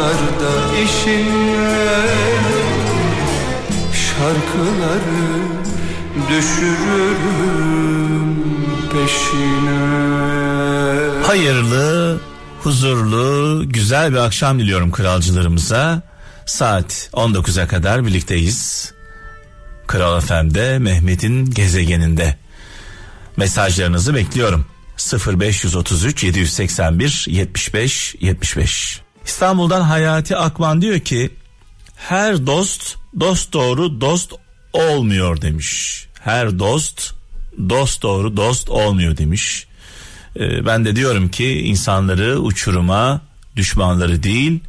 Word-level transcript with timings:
Uzaklarda 0.00 0.76
işinle 0.84 2.06
Şarkıları 3.92 5.30
düşürürüm 6.28 7.60
peşine 8.92 9.80
Hayırlı, 11.26 12.20
huzurlu, 12.62 13.62
güzel 13.66 14.12
bir 14.12 14.16
akşam 14.16 14.58
diliyorum 14.58 14.90
kralcılarımıza. 14.90 16.02
Saat 16.46 17.10
19'a 17.12 17.66
kadar 17.66 18.06
birlikteyiz. 18.06 18.92
Kral 19.86 20.20
FM'de 20.20 20.78
Mehmet'in 20.78 21.50
gezegeninde. 21.50 22.36
Mesajlarınızı 23.36 24.14
bekliyorum. 24.14 24.66
0533 25.26 26.24
781 26.24 27.24
75 27.28 28.14
75. 28.20 29.00
İstanbul'dan 29.26 29.80
Hayati 29.80 30.36
Akman 30.36 30.82
diyor 30.82 31.00
ki 31.00 31.30
her 31.96 32.46
dost 32.46 32.96
dost 33.20 33.52
doğru 33.52 34.00
dost 34.00 34.32
olmuyor 34.72 35.40
demiş. 35.42 36.06
Her 36.20 36.58
dost 36.58 37.14
dost 37.68 38.02
doğru 38.02 38.36
dost 38.36 38.70
olmuyor 38.70 39.16
demiş. 39.16 39.66
Ee, 40.36 40.66
ben 40.66 40.84
de 40.84 40.96
diyorum 40.96 41.28
ki 41.28 41.60
insanları 41.60 42.38
uçuruma 42.38 43.20
düşmanları 43.56 44.22
değil 44.22 44.60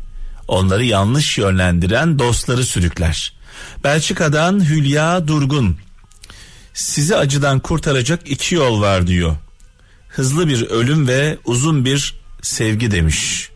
onları 0.47 0.85
yanlış 0.85 1.37
yönlendiren 1.37 2.20
dostları 2.20 2.65
sürükler. 2.65 3.33
Belçika'dan 3.83 4.65
Hülya 4.70 5.27
Durgun 5.27 5.77
sizi 6.73 7.15
acıdan 7.15 7.59
kurtaracak 7.59 8.20
iki 8.25 8.55
yol 8.55 8.81
var 8.81 9.07
diyor. 9.07 9.35
Hızlı 10.07 10.47
bir 10.47 10.61
ölüm 10.61 11.07
ve 11.07 11.37
uzun 11.45 11.85
bir 11.85 12.15
sevgi 12.41 12.91
demiş. 12.91 13.50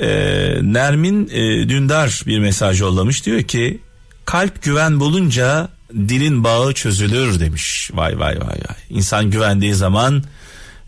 Ee, 0.00 0.58
Nermin 0.62 1.28
e, 1.28 1.68
Dündar 1.68 2.22
bir 2.26 2.38
mesaj 2.38 2.80
yollamış 2.80 3.26
diyor 3.26 3.42
ki 3.42 3.80
kalp 4.24 4.62
güven 4.62 5.00
bulunca 5.00 5.68
dilin 5.94 6.44
bağı 6.44 6.74
çözülür 6.74 7.40
demiş. 7.40 7.90
Vay 7.94 8.18
vay 8.18 8.40
vay 8.40 8.46
vay. 8.48 8.76
İnsan 8.90 9.30
güvendiği 9.30 9.74
zaman 9.74 10.22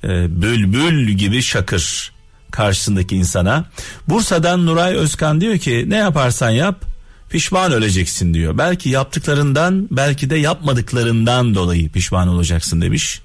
e, 0.05 0.42
bülbül 0.42 1.09
gibi 1.09 1.42
şakır 1.42 2.12
karşısındaki 2.51 3.17
insana. 3.17 3.64
Bursa'dan 4.09 4.67
Nuray 4.67 4.95
Özkan 4.95 5.41
diyor 5.41 5.59
ki 5.59 5.84
ne 5.89 5.97
yaparsan 5.97 6.51
yap 6.51 6.84
pişman 7.31 7.73
öleceksin 7.73 8.34
diyor. 8.34 8.59
Belki 8.59 8.89
yaptıklarından 8.89 9.89
belki 9.91 10.31
de 10.31 10.36
yapmadıklarından 10.36 11.55
dolayı 11.55 11.92
pişman 11.92 12.29
olacaksın 12.29 12.81
demiş. 12.81 13.20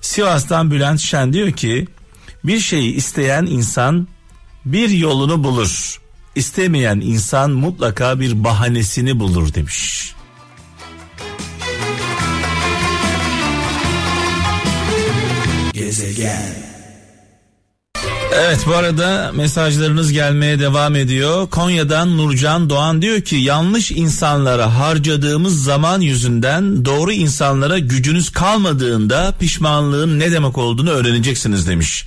Sivas'tan 0.00 0.70
Bülent 0.70 1.00
Şen 1.00 1.32
diyor 1.32 1.52
ki 1.52 1.86
bir 2.44 2.60
şeyi 2.60 2.94
isteyen 2.94 3.46
insan 3.46 4.08
bir 4.66 4.88
yolunu 4.88 5.44
bulur. 5.44 6.00
İstemeyen 6.34 7.00
insan 7.00 7.50
mutlaka 7.50 8.20
bir 8.20 8.44
bahanesini 8.44 9.20
bulur 9.20 9.54
demiş. 9.54 10.12
Gezegen 15.72 16.66
Evet 18.34 18.60
bu 18.66 18.74
arada 18.74 19.32
mesajlarınız 19.34 20.12
gelmeye 20.12 20.58
devam 20.58 20.96
ediyor. 20.96 21.50
Konya'dan 21.50 22.16
Nurcan 22.16 22.70
Doğan 22.70 23.02
diyor 23.02 23.20
ki 23.20 23.36
yanlış 23.36 23.90
insanlara 23.90 24.78
harcadığımız 24.78 25.64
zaman 25.64 26.00
yüzünden 26.00 26.84
doğru 26.84 27.12
insanlara 27.12 27.78
gücünüz 27.78 28.30
kalmadığında 28.30 29.34
pişmanlığın 29.40 30.18
ne 30.18 30.32
demek 30.32 30.58
olduğunu 30.58 30.90
öğreneceksiniz 30.90 31.68
demiş. 31.68 32.06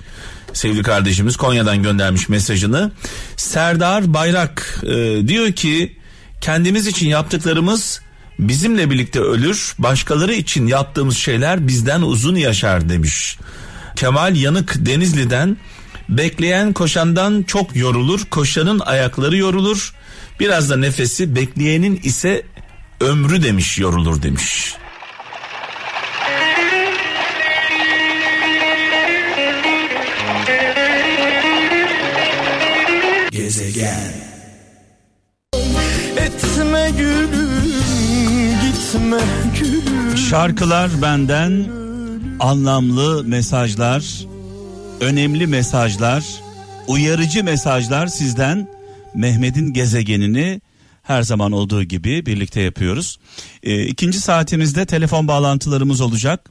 Sevgili 0.53 0.83
kardeşimiz 0.83 1.37
Konya'dan 1.37 1.83
göndermiş 1.83 2.29
mesajını. 2.29 2.91
Serdar 3.37 4.13
Bayrak 4.13 4.83
e, 4.83 5.27
diyor 5.27 5.51
ki 5.51 5.97
kendimiz 6.41 6.87
için 6.87 7.07
yaptıklarımız 7.07 8.01
bizimle 8.39 8.89
birlikte 8.89 9.19
ölür, 9.19 9.75
başkaları 9.79 10.33
için 10.33 10.67
yaptığımız 10.67 11.17
şeyler 11.17 11.67
bizden 11.67 12.01
uzun 12.01 12.35
yaşar 12.35 12.89
demiş. 12.89 13.37
Kemal 13.95 14.35
Yanık 14.35 14.75
Denizli'den 14.85 15.57
bekleyen 16.09 16.73
koşandan 16.73 17.43
çok 17.43 17.75
yorulur, 17.75 18.25
koşanın 18.25 18.79
ayakları 18.79 19.37
yorulur, 19.37 19.93
biraz 20.39 20.69
da 20.69 20.77
nefesi, 20.77 21.35
bekleyenin 21.35 21.99
ise 22.03 22.43
ömrü 23.01 23.43
demiş 23.43 23.77
yorulur 23.77 24.21
demiş. 24.21 24.75
Şarkılar 40.29 41.01
benden 41.01 41.67
anlamlı 42.39 43.23
mesajlar, 43.23 44.25
önemli 45.01 45.47
mesajlar, 45.47 46.23
uyarıcı 46.87 47.43
mesajlar 47.43 48.07
sizden 48.07 48.67
Mehmet'in 49.13 49.73
gezegenini 49.73 50.61
her 51.03 51.21
zaman 51.21 51.51
olduğu 51.51 51.83
gibi 51.83 52.25
birlikte 52.25 52.61
yapıyoruz. 52.61 53.19
Ee, 53.63 53.85
ikinci 53.85 54.19
saatimizde 54.19 54.85
telefon 54.85 55.27
bağlantılarımız 55.27 56.01
olacak. 56.01 56.49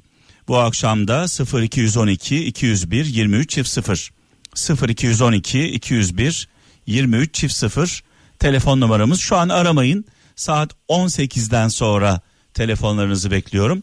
Bu 0.49 0.59
akşam 0.59 1.09
da 1.09 1.27
0212 1.63 2.45
201 2.45 3.05
23 3.05 3.51
çift 3.51 3.69
0 3.69 4.11
0212 4.89 5.69
201 5.69 6.49
23 6.87 7.35
çift 7.35 7.55
0 7.55 8.03
telefon 8.39 8.81
numaramız. 8.81 9.21
Şu 9.21 9.37
an 9.37 9.49
aramayın. 9.49 10.05
Saat 10.37 10.71
18'den 10.89 11.69
sonra 11.69 12.21
telefonlarınızı 12.59 13.31
bekliyorum. 13.31 13.83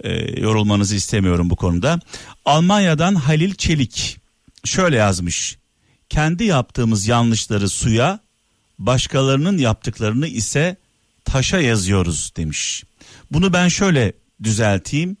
Ee, 0.00 0.40
yorulmanızı 0.40 0.94
istemiyorum 0.94 1.50
bu 1.50 1.56
konuda. 1.56 2.00
Almanya'dan 2.44 3.14
Halil 3.14 3.54
Çelik 3.54 4.18
şöyle 4.64 4.96
yazmış. 4.96 5.58
Kendi 6.08 6.44
yaptığımız 6.44 7.08
yanlışları 7.08 7.68
suya, 7.68 8.20
başkalarının 8.78 9.58
yaptıklarını 9.58 10.26
ise 10.26 10.76
taşa 11.24 11.60
yazıyoruz 11.60 12.32
demiş. 12.36 12.84
Bunu 13.30 13.52
ben 13.52 13.68
şöyle 13.68 14.12
düzelteyim. 14.42 15.16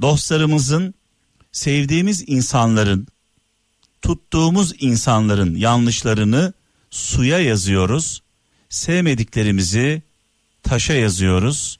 Dostlarımızın, 0.00 0.94
sevdiğimiz 1.52 2.24
insanların, 2.26 3.06
tuttuğumuz 4.02 4.72
insanların 4.80 5.54
yanlışlarını 5.54 6.52
suya 6.90 7.38
yazıyoruz. 7.38 8.22
Sevmediklerimizi 8.68 10.02
taşa 10.62 10.94
yazıyoruz. 10.94 11.78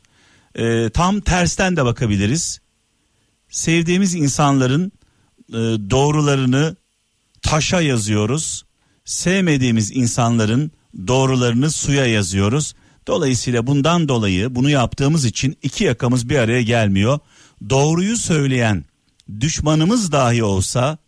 Ee, 0.58 0.90
tam 0.94 1.20
tersten 1.20 1.76
de 1.76 1.84
bakabiliriz. 1.84 2.60
Sevdiğimiz 3.48 4.14
insanların 4.14 4.92
e, 5.48 5.54
doğrularını 5.90 6.76
taşa 7.42 7.80
yazıyoruz. 7.80 8.64
Sevmediğimiz 9.04 9.96
insanların 9.96 10.70
doğrularını 11.06 11.70
suya 11.70 12.06
yazıyoruz. 12.06 12.74
Dolayısıyla 13.06 13.66
bundan 13.66 14.08
dolayı 14.08 14.54
bunu 14.54 14.70
yaptığımız 14.70 15.24
için 15.24 15.58
iki 15.62 15.84
yakamız 15.84 16.28
bir 16.28 16.38
araya 16.38 16.62
gelmiyor. 16.62 17.18
Doğruyu 17.70 18.16
söyleyen 18.16 18.84
düşmanımız 19.40 20.12
dahi 20.12 20.44
olsa 20.44 20.98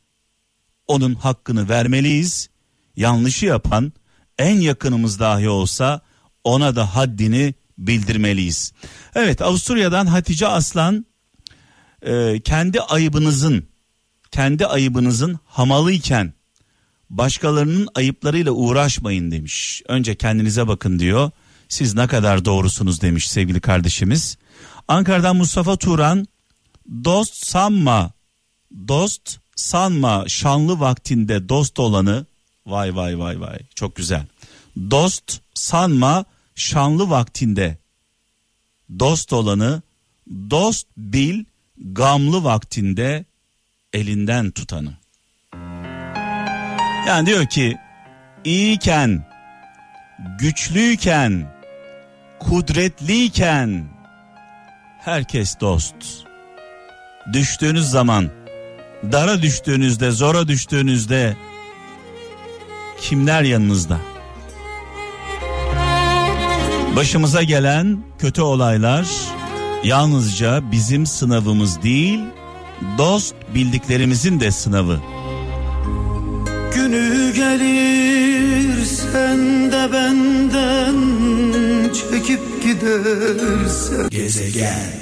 onun 0.87 1.14
hakkını 1.14 1.69
vermeliyiz. 1.69 2.50
Yanlışı 2.97 3.47
yapan 3.47 3.92
en 4.38 4.60
yakınımız 4.60 5.20
dahi 5.20 5.48
olsa 5.48 6.00
ona 6.44 6.76
da 6.76 6.97
haddini 6.97 7.54
bildirmeliyiz. 7.78 8.72
Evet 9.14 9.42
Avusturya'dan 9.42 10.06
Hatice 10.06 10.46
Aslan 10.46 11.06
e, 12.02 12.40
kendi 12.40 12.80
ayıbınızın 12.80 13.68
kendi 14.30 14.66
ayıbınızın 14.66 15.38
hamalıyken 15.44 16.32
başkalarının 17.10 17.88
ayıplarıyla 17.94 18.52
uğraşmayın 18.52 19.30
demiş. 19.30 19.82
Önce 19.88 20.14
kendinize 20.14 20.69
bakın 20.69 20.98
diyor. 20.98 21.30
Siz 21.69 21.94
ne 21.94 22.06
kadar 22.06 22.44
doğrusunuz 22.44 23.00
demiş 23.00 23.30
sevgili 23.30 23.60
kardeşimiz. 23.60 24.38
Ankara'dan 24.88 25.36
Mustafa 25.36 25.76
Turan 25.76 26.26
dost 27.04 27.46
sanma 27.46 28.12
dost 28.88 29.38
sanma 29.56 30.24
şanlı 30.28 30.81
vaktinde 30.81 31.48
dost 31.48 31.78
olanı 31.78 32.26
vay 32.66 32.96
vay 32.96 33.19
vay 33.19 33.40
vay 33.40 33.58
çok 33.74 33.96
güzel. 33.96 34.26
Dost 34.90 35.40
sanma 35.54 36.24
şanlı 36.58 37.10
vaktinde 37.10 37.78
dost 38.99 39.32
olanı 39.32 39.82
dost 40.50 40.87
bil 40.96 41.44
gamlı 41.76 42.44
vaktinde 42.44 43.25
elinden 43.93 44.50
tutanı. 44.50 44.96
Yani 47.06 47.26
diyor 47.26 47.46
ki 47.46 47.76
iyiyken, 48.44 49.28
güçlüyken, 50.38 51.55
kudretliyken 52.40 53.88
herkes 55.00 55.60
dost. 55.60 55.94
Düştüğünüz 57.32 57.90
zaman, 57.90 58.31
dara 59.12 59.43
düştüğünüzde, 59.43 60.10
zora 60.10 60.49
düştüğünüzde 60.49 61.37
kimler 63.00 63.43
yanınızda? 63.43 64.00
Başımıza 66.98 67.42
gelen 67.42 67.98
kötü 68.18 68.42
olaylar 68.42 69.06
yalnızca 69.84 70.72
bizim 70.72 71.06
sınavımız 71.06 71.82
değil, 71.82 72.20
dost 72.98 73.34
bildiklerimizin 73.54 74.40
de 74.40 74.50
sınavı. 74.50 74.98
Günü 76.74 77.32
gelir 77.34 78.84
sen 78.84 79.72
de 79.72 79.92
benden 79.92 80.94
çekip 81.92 82.62
gidersen 82.62 84.08
Gezegen 84.10 84.92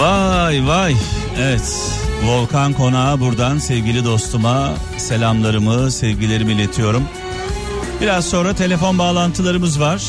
Vay 0.00 0.66
vay. 0.66 0.94
Evet. 1.40 1.92
Volkan 2.24 2.72
Konağı 2.72 3.20
buradan 3.20 3.58
sevgili 3.58 4.04
dostuma 4.04 4.74
selamlarımı, 4.96 5.90
sevgilerimi 5.90 6.52
iletiyorum. 6.52 7.02
Biraz 8.00 8.26
sonra 8.26 8.54
telefon 8.54 8.98
bağlantılarımız 8.98 9.80
var. 9.80 10.02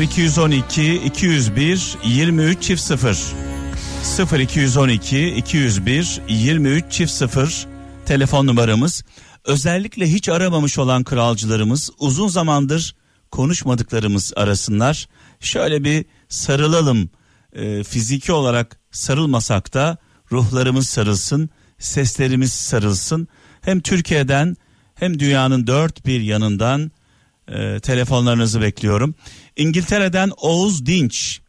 0212 0.00 0.94
201 0.94 1.98
23 2.04 2.62
çift 2.62 2.82
0 2.82 3.18
0212 4.40 5.28
201 5.28 6.20
23 6.28 6.92
çift 6.92 7.12
0 7.12 7.66
telefon 8.06 8.46
numaramız. 8.46 9.04
Özellikle 9.44 10.06
hiç 10.06 10.28
aramamış 10.28 10.78
olan 10.78 11.04
kralcılarımız 11.04 11.90
uzun 11.98 12.28
zamandır 12.28 12.96
konuşmadıklarımız 13.30 14.32
arasınlar. 14.36 15.08
Şöyle 15.40 15.84
bir 15.84 16.04
sarılalım 16.28 17.10
e, 17.52 17.84
fiziki 17.84 18.32
olarak 18.32 18.80
sarılmasak 18.90 19.74
da 19.74 19.96
ruhlarımız 20.32 20.88
sarılsın, 20.88 21.50
seslerimiz 21.78 22.52
sarılsın. 22.52 23.28
Hem 23.60 23.80
Türkiye'den 23.80 24.56
hem 24.94 25.18
dünyanın 25.18 25.66
dört 25.66 26.06
bir 26.06 26.20
yanından 26.20 26.90
e, 27.48 27.80
telefonlarınızı 27.80 28.60
bekliyorum. 28.60 29.14
İngiltere'den 29.56 30.30
Oğuz 30.36 30.86
Dinç 30.86 31.40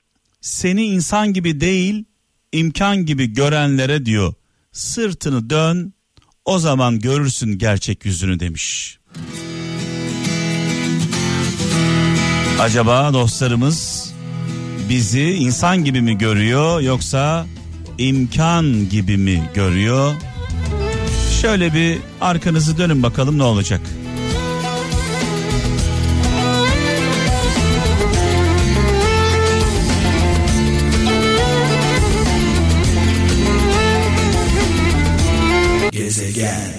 seni 0.42 0.86
insan 0.86 1.34
gibi 1.34 1.62
değil 1.62 2.06
imkan 2.52 3.06
gibi 3.06 3.34
görenlere 3.34 4.06
diyor 4.06 4.34
sırtını 4.72 5.50
dön 5.50 5.94
o 6.46 6.60
zaman 6.60 7.00
görürsün 7.00 7.58
gerçek 7.58 8.06
yüzünü 8.06 8.40
demiş. 8.40 8.98
Acaba 12.60 13.14
dostlarımız 13.14 14.12
bizi 14.90 15.24
insan 15.24 15.84
gibi 15.84 16.02
mi 16.02 16.18
görüyor 16.18 16.82
yoksa 16.82 17.46
imkan 17.98 18.90
gibi 18.90 19.18
mi 19.18 19.50
görüyor? 19.54 20.14
Şöyle 21.46 21.74
bir 21.74 21.98
arkanızı 22.22 22.78
dönün 22.78 23.04
bakalım 23.04 23.38
ne 23.38 23.44
olacak. 23.44 23.82
Gezegen 35.92 36.72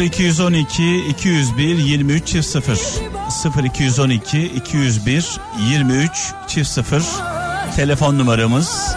0212 0.00 1.04
201 1.08 1.78
23 1.78 2.26
çift 2.26 2.46
0 2.46 2.78
0212 3.74 4.44
201 4.46 5.40
23 5.70 6.10
çift 6.48 6.70
0 6.70 7.02
telefon 7.76 8.18
numaramız. 8.18 8.96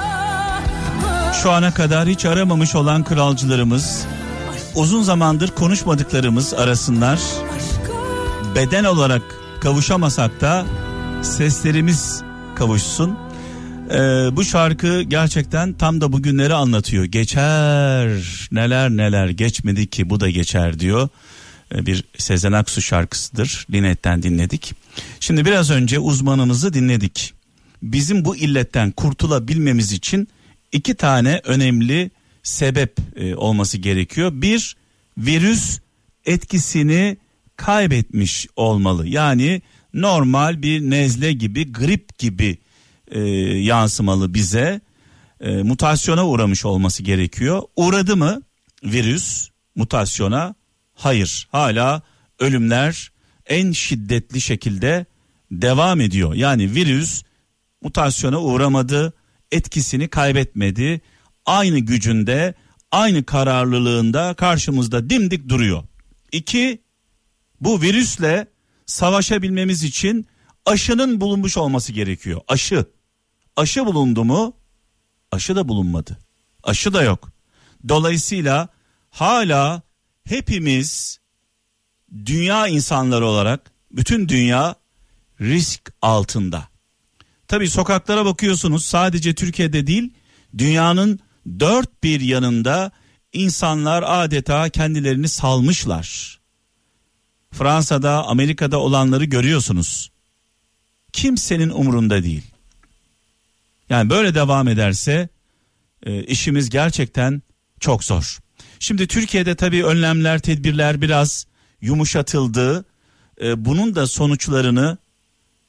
Şu 1.43 1.51
ana 1.51 1.73
kadar 1.73 2.07
hiç 2.07 2.25
aramamış 2.25 2.75
olan 2.75 3.03
kralcılarımız, 3.03 4.05
uzun 4.75 5.03
zamandır 5.03 5.47
konuşmadıklarımız 5.47 6.53
arasınlar. 6.53 7.19
Beden 8.55 8.83
olarak 8.83 9.21
kavuşamasak 9.61 10.41
da 10.41 10.65
seslerimiz 11.21 12.21
kavuşsun. 12.55 13.17
Ee, 13.89 13.97
bu 14.31 14.43
şarkı 14.43 15.01
gerçekten 15.01 15.73
tam 15.73 16.01
da 16.01 16.11
bugünleri 16.11 16.53
anlatıyor. 16.53 17.03
Geçer 17.03 18.21
neler 18.51 18.89
neler 18.89 19.29
geçmedi 19.29 19.87
ki 19.87 20.09
bu 20.09 20.19
da 20.19 20.29
geçer 20.29 20.79
diyor. 20.79 21.09
Ee, 21.75 21.85
bir 21.85 22.03
Sezen 22.17 22.51
Aksu 22.51 22.81
şarkısıdır. 22.81 23.67
Linet'ten 23.71 24.23
dinledik. 24.23 24.73
Şimdi 25.19 25.45
biraz 25.45 25.71
önce 25.71 25.99
uzmanımızı 25.99 26.73
dinledik. 26.73 27.33
Bizim 27.83 28.25
bu 28.25 28.35
illetten 28.35 28.91
kurtulabilmemiz 28.91 29.91
için 29.91 30.27
iki 30.71 30.95
tane 30.95 31.41
önemli 31.43 32.11
sebep 32.43 32.97
e, 33.15 33.35
olması 33.35 33.77
gerekiyor. 33.77 34.31
Bir 34.33 34.75
virüs 35.17 35.79
etkisini 36.25 37.17
kaybetmiş 37.55 38.47
olmalı. 38.55 39.07
Yani 39.07 39.61
normal 39.93 40.61
bir 40.61 40.81
nezle 40.81 41.33
gibi, 41.33 41.71
grip 41.71 42.17
gibi 42.17 42.57
e, 43.11 43.19
yansımalı 43.59 44.33
bize. 44.33 44.81
E, 45.39 45.63
mutasyona 45.63 46.27
uğramış 46.27 46.65
olması 46.65 47.03
gerekiyor. 47.03 47.61
Uğradı 47.75 48.17
mı 48.17 48.41
virüs 48.83 49.49
mutasyona? 49.75 50.55
Hayır. 50.93 51.47
Hala 51.51 52.01
ölümler 52.39 53.11
en 53.45 53.71
şiddetli 53.71 54.41
şekilde 54.41 55.05
devam 55.51 56.01
ediyor. 56.01 56.33
Yani 56.33 56.75
virüs 56.75 57.23
mutasyona 57.81 58.41
uğramadı, 58.41 59.13
etkisini 59.51 60.07
kaybetmedi. 60.07 61.01
Aynı 61.45 61.79
gücünde, 61.79 62.53
aynı 62.91 63.23
kararlılığında 63.23 64.33
karşımızda 64.33 65.09
dimdik 65.09 65.49
duruyor. 65.49 65.83
İki, 66.31 66.81
bu 67.61 67.81
virüsle 67.81 68.47
savaşabilmemiz 68.85 69.83
için 69.83 70.27
aşının 70.65 71.21
bulunmuş 71.21 71.57
olması 71.57 71.93
gerekiyor. 71.93 72.41
Aşı. 72.47 72.85
Aşı 73.55 73.85
bulundu 73.85 74.25
mu? 74.25 74.53
Aşı 75.31 75.55
da 75.55 75.67
bulunmadı. 75.67 76.17
Aşı 76.63 76.93
da 76.93 77.03
yok. 77.03 77.31
Dolayısıyla 77.89 78.69
hala 79.09 79.81
hepimiz 80.23 81.19
dünya 82.25 82.67
insanları 82.67 83.25
olarak 83.25 83.71
bütün 83.91 84.29
dünya 84.29 84.75
risk 85.41 85.93
altında. 86.01 86.70
Tabi 87.51 87.69
sokaklara 87.69 88.25
bakıyorsunuz 88.25 88.85
sadece 88.85 89.35
Türkiye'de 89.35 89.87
değil 89.87 90.13
dünyanın 90.57 91.19
dört 91.59 92.03
bir 92.03 92.21
yanında 92.21 92.91
insanlar 93.33 94.03
adeta 94.07 94.69
kendilerini 94.69 95.29
salmışlar. 95.29 96.39
Fransa'da 97.51 98.27
Amerika'da 98.27 98.79
olanları 98.79 99.25
görüyorsunuz. 99.25 100.11
Kimsenin 101.13 101.69
umurunda 101.69 102.23
değil. 102.23 102.43
Yani 103.89 104.09
böyle 104.09 104.35
devam 104.35 104.67
ederse 104.67 105.29
e, 106.05 106.23
işimiz 106.23 106.69
gerçekten 106.69 107.41
çok 107.79 108.03
zor. 108.03 108.39
Şimdi 108.79 109.07
Türkiye'de 109.07 109.55
tabii 109.55 109.85
önlemler, 109.85 110.39
tedbirler 110.39 111.01
biraz 111.01 111.47
yumuşatıldı. 111.81 112.85
E, 113.41 113.65
bunun 113.65 113.95
da 113.95 114.07
sonuçlarını 114.07 114.97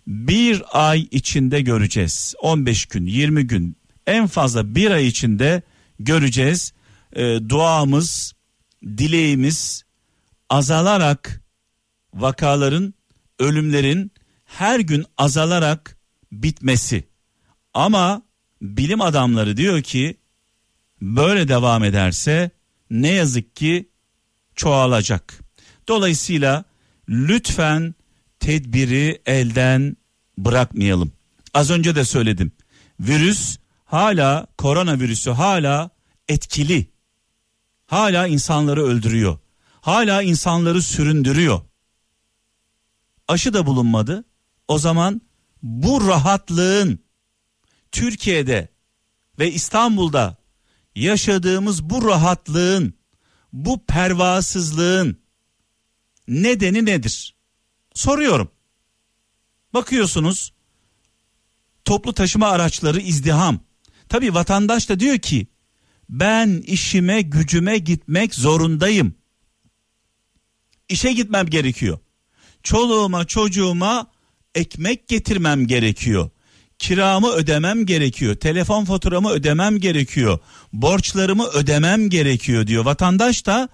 bir 0.06 0.62
ay 0.72 1.08
içinde 1.10 1.60
göreceğiz. 1.60 2.34
15 2.42 2.86
gün, 2.86 3.06
20 3.06 3.46
gün, 3.46 3.76
en 4.06 4.26
fazla 4.26 4.74
bir 4.74 4.90
ay 4.90 5.06
içinde 5.06 5.62
göreceğiz. 5.98 6.72
E, 7.12 7.48
duamız, 7.48 8.32
dileğimiz 8.84 9.84
azalarak 10.50 11.42
vakaların, 12.14 12.94
ölümlerin 13.38 14.12
her 14.44 14.80
gün 14.80 15.04
azalarak 15.18 15.96
bitmesi. 16.32 17.04
Ama 17.74 18.22
bilim 18.62 19.00
adamları 19.00 19.56
diyor 19.56 19.82
ki 19.82 20.16
böyle 21.02 21.48
devam 21.48 21.84
ederse 21.84 22.50
ne 22.90 23.08
yazık 23.08 23.56
ki 23.56 23.88
çoğalacak. 24.54 25.40
Dolayısıyla 25.88 26.64
lütfen 27.08 27.94
tedbiri 28.42 29.22
elden 29.26 29.96
bırakmayalım. 30.38 31.12
Az 31.54 31.70
önce 31.70 31.94
de 31.94 32.04
söyledim. 32.04 32.52
Virüs 33.00 33.58
hala 33.84 34.46
koronavirüsü 34.58 35.30
hala 35.30 35.90
etkili. 36.28 36.92
Hala 37.86 38.26
insanları 38.26 38.84
öldürüyor. 38.84 39.38
Hala 39.80 40.22
insanları 40.22 40.82
süründürüyor. 40.82 41.60
Aşı 43.28 43.54
da 43.54 43.66
bulunmadı. 43.66 44.24
O 44.68 44.78
zaman 44.78 45.20
bu 45.62 46.08
rahatlığın 46.08 46.98
Türkiye'de 47.92 48.68
ve 49.38 49.52
İstanbul'da 49.52 50.36
yaşadığımız 50.94 51.82
bu 51.82 52.08
rahatlığın, 52.08 52.94
bu 53.52 53.86
pervasızlığın 53.86 55.22
nedeni 56.28 56.86
nedir? 56.86 57.34
Soruyorum. 57.94 58.50
Bakıyorsunuz 59.74 60.52
toplu 61.84 62.12
taşıma 62.12 62.48
araçları 62.48 63.00
izdiham. 63.00 63.60
Tabi 64.08 64.34
vatandaş 64.34 64.88
da 64.88 65.00
diyor 65.00 65.18
ki 65.18 65.46
ben 66.08 66.62
işime 66.66 67.22
gücüme 67.22 67.78
gitmek 67.78 68.34
zorundayım. 68.34 69.14
işe 70.88 71.12
gitmem 71.12 71.46
gerekiyor. 71.46 71.98
Çoluğuma 72.62 73.24
çocuğuma 73.24 74.10
ekmek 74.54 75.08
getirmem 75.08 75.66
gerekiyor. 75.66 76.30
Kiramı 76.78 77.30
ödemem 77.30 77.86
gerekiyor. 77.86 78.34
Telefon 78.34 78.84
faturamı 78.84 79.30
ödemem 79.30 79.80
gerekiyor. 79.80 80.38
Borçlarımı 80.72 81.46
ödemem 81.46 82.10
gerekiyor 82.10 82.66
diyor. 82.66 82.84
Vatandaş 82.84 83.46
da 83.46 83.68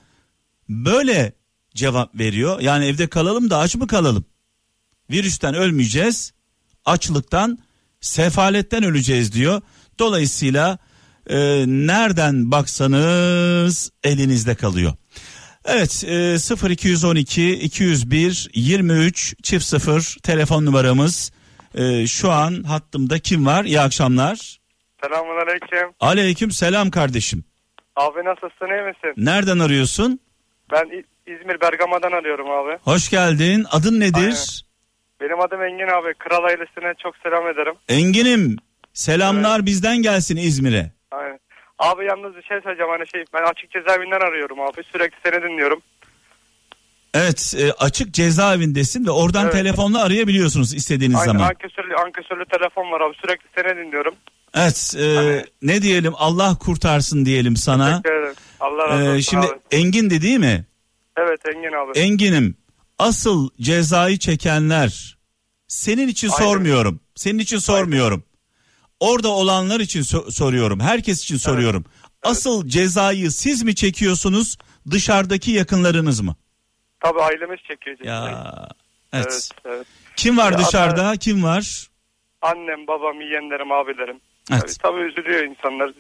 böyle 0.69 1.33
cevap 1.75 2.19
veriyor. 2.19 2.61
Yani 2.61 2.85
evde 2.87 3.09
kalalım 3.09 3.51
da 3.51 3.59
aç 3.59 3.75
mı 3.75 3.87
kalalım? 3.87 4.25
Virüsten 5.11 5.55
ölmeyeceğiz. 5.55 6.33
Açlıktan, 6.85 7.59
sefaletten 8.01 8.85
öleceğiz 8.85 9.33
diyor. 9.33 9.61
Dolayısıyla 9.99 10.79
e, 11.31 11.65
nereden 11.67 12.51
baksanız 12.51 13.93
elinizde 14.05 14.55
kalıyor. 14.55 14.93
Evet 15.65 16.05
e, 16.05 16.71
0212 16.71 17.53
201 17.53 18.51
23 18.55 19.35
çift 19.43 19.65
0 19.65 20.17
telefon 20.23 20.65
numaramız. 20.67 21.33
E, 21.75 22.07
şu 22.07 22.31
an 22.31 22.63
hattımda 22.63 23.19
kim 23.19 23.47
var? 23.47 23.65
İyi 23.65 23.81
akşamlar. 23.81 24.59
Selamun 25.03 25.37
aleyküm. 25.43 25.93
Aleyküm 26.01 26.51
selam 26.51 26.91
kardeşim. 26.91 27.45
Abi 27.97 28.19
nasılsın 28.25 28.67
iyi 28.67 28.83
misin? 28.83 29.15
Nereden 29.17 29.59
arıyorsun? 29.59 30.21
Ben 30.73 31.05
İzmir 31.29 31.61
Bergama'dan 31.61 32.13
arıyorum 32.13 32.51
abi. 32.51 32.79
Hoş 32.83 33.11
geldin. 33.11 33.67
Adın 33.71 34.01
nedir? 34.01 34.17
Aynen. 34.21 34.37
Benim 35.21 35.41
adım 35.41 35.63
Engin 35.63 35.87
abi. 35.89 36.15
Kral 36.19 36.45
ailesine 36.45 36.95
çok 37.03 37.17
selam 37.17 37.49
ederim. 37.49 37.75
Engin'im. 37.89 38.57
Selamlar 38.95 39.67
bizden 39.67 39.97
gelsin 40.03 40.37
İzmir'e. 40.37 40.91
Aynen. 41.11 41.39
Abi 41.79 42.05
yalnız 42.05 42.37
bir 42.37 42.43
şey 42.43 42.61
söyleyeceğim 42.61 42.91
hani 42.99 43.09
şey 43.09 43.25
ben 43.35 43.43
açık 43.43 43.71
cezaevinden 43.71 44.21
arıyorum 44.21 44.61
abi. 44.61 44.83
Sürekli 44.93 45.17
seni 45.25 45.43
dinliyorum. 45.43 45.81
Evet 47.15 47.55
e, 47.59 47.73
açık 47.73 48.15
cezaevindesin 48.15 49.07
ve 49.07 49.11
oradan 49.11 49.43
Evet. 49.45 49.53
telefonla 49.53 50.03
arayabiliyorsunuz 50.03 50.75
istediğiniz 50.75 51.17
Aynen 51.21 51.33
zaman. 51.33 51.49
ankesörlü, 51.49 51.95
ankesörlü 51.97 52.45
telefon 52.45 52.93
var 52.93 53.01
abi. 53.01 53.15
Sürekli 53.15 53.47
seni 53.55 53.77
dinliyorum. 53.87 54.15
Evet 54.55 54.95
e, 54.99 55.15
Hani- 55.15 55.45
ne 55.63 55.83
diyelim 55.83 56.13
Allah 56.17 56.57
kurtarsın 56.61 57.25
diyelim 57.25 57.57
sana. 57.57 58.03
Teşekkür 58.03 58.21
ederim. 58.23 58.35
Allah 58.61 58.89
razı 58.89 59.05
olsun 59.05 59.15
E, 59.17 59.23
şimdi 59.23 59.47
abi. 59.47 59.59
Engin'di 59.71 60.23
değil 60.23 60.39
mi? 60.39 60.65
Evet 61.19 61.41
Engin 61.55 61.73
abi. 61.73 61.99
Engin'im 61.99 62.57
asıl 62.99 63.51
cezayı 63.61 64.19
çekenler 64.19 65.19
senin 65.69 66.09
için 66.09 66.29
Aynen. 66.29 66.45
sormuyorum. 66.45 67.01
Senin 67.15 67.39
için 67.39 67.59
sormuyorum. 67.59 68.25
Orada 69.01 69.29
olanlar 69.29 69.81
için 69.81 70.03
so- 70.03 70.31
soruyorum. 70.31 70.81
Herkes 70.81 71.23
için 71.23 71.37
soruyorum. 71.37 71.85
Asıl 72.23 72.69
cezayı 72.69 73.31
siz 73.31 73.63
mi 73.63 73.75
çekiyorsunuz 73.75 74.57
dışarıdaki 74.91 75.51
yakınlarınız 75.51 76.21
mı? 76.21 76.37
Tabii 77.01 77.23
ailemiz 77.23 77.59
çekiyor. 77.69 77.97
cezayı. 77.97 78.17
Ya 78.17 78.69
evet. 79.13 79.27
Evet, 79.27 79.49
evet. 79.65 79.87
Kim 80.17 80.37
var 80.39 80.53
Ya, 80.53 80.59
dışarıda? 80.59 81.17
Kim 81.17 81.43
var? 81.43 81.89
Annem, 82.43 82.87
babam, 82.87 83.21
yeğenlerim, 83.21 83.73
abilerim. 83.73 84.21
Evet. 84.53 84.61
Tabii, 84.63 84.73
tabii 84.83 85.01
üzülüyor 85.01 85.45
insanlar. 85.45 85.91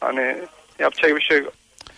Hani 0.00 0.36
yapacak 0.78 1.16
bir 1.16 1.20
şey 1.20 1.38
yok. 1.42 1.52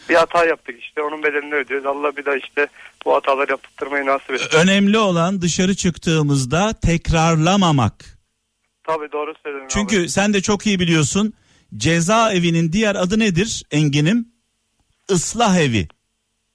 Bir 0.09 0.15
hata 0.15 0.45
yaptık 0.45 0.77
işte 0.81 1.03
onun 1.03 1.23
bedelini 1.23 1.55
ödüyoruz. 1.55 1.87
Allah 1.87 2.17
bir 2.17 2.25
daha 2.25 2.37
işte 2.37 2.67
bu 3.05 3.15
hataları 3.15 3.51
yaptırmayı 3.51 4.07
nasip 4.07 4.31
etsin. 4.31 4.59
Önemli 4.59 4.99
olan 4.99 5.41
dışarı 5.43 5.75
çıktığımızda 5.75 6.73
tekrarlamamak. 6.83 8.19
Tabii 8.85 9.13
doğru 9.13 9.35
söyledin 9.45 9.67
Çünkü 9.69 10.01
abi. 10.01 10.09
sen 10.09 10.35
de 10.35 10.41
çok 10.43 10.67
iyi 10.67 10.81
biliyorsun. 10.81 11.33
Cezaevinin 11.77 12.73
diğer 12.73 12.95
adı 12.95 13.19
nedir 13.19 13.63
Engin'im? 13.71 14.29
Islah 15.11 15.57
evi. 15.57 15.89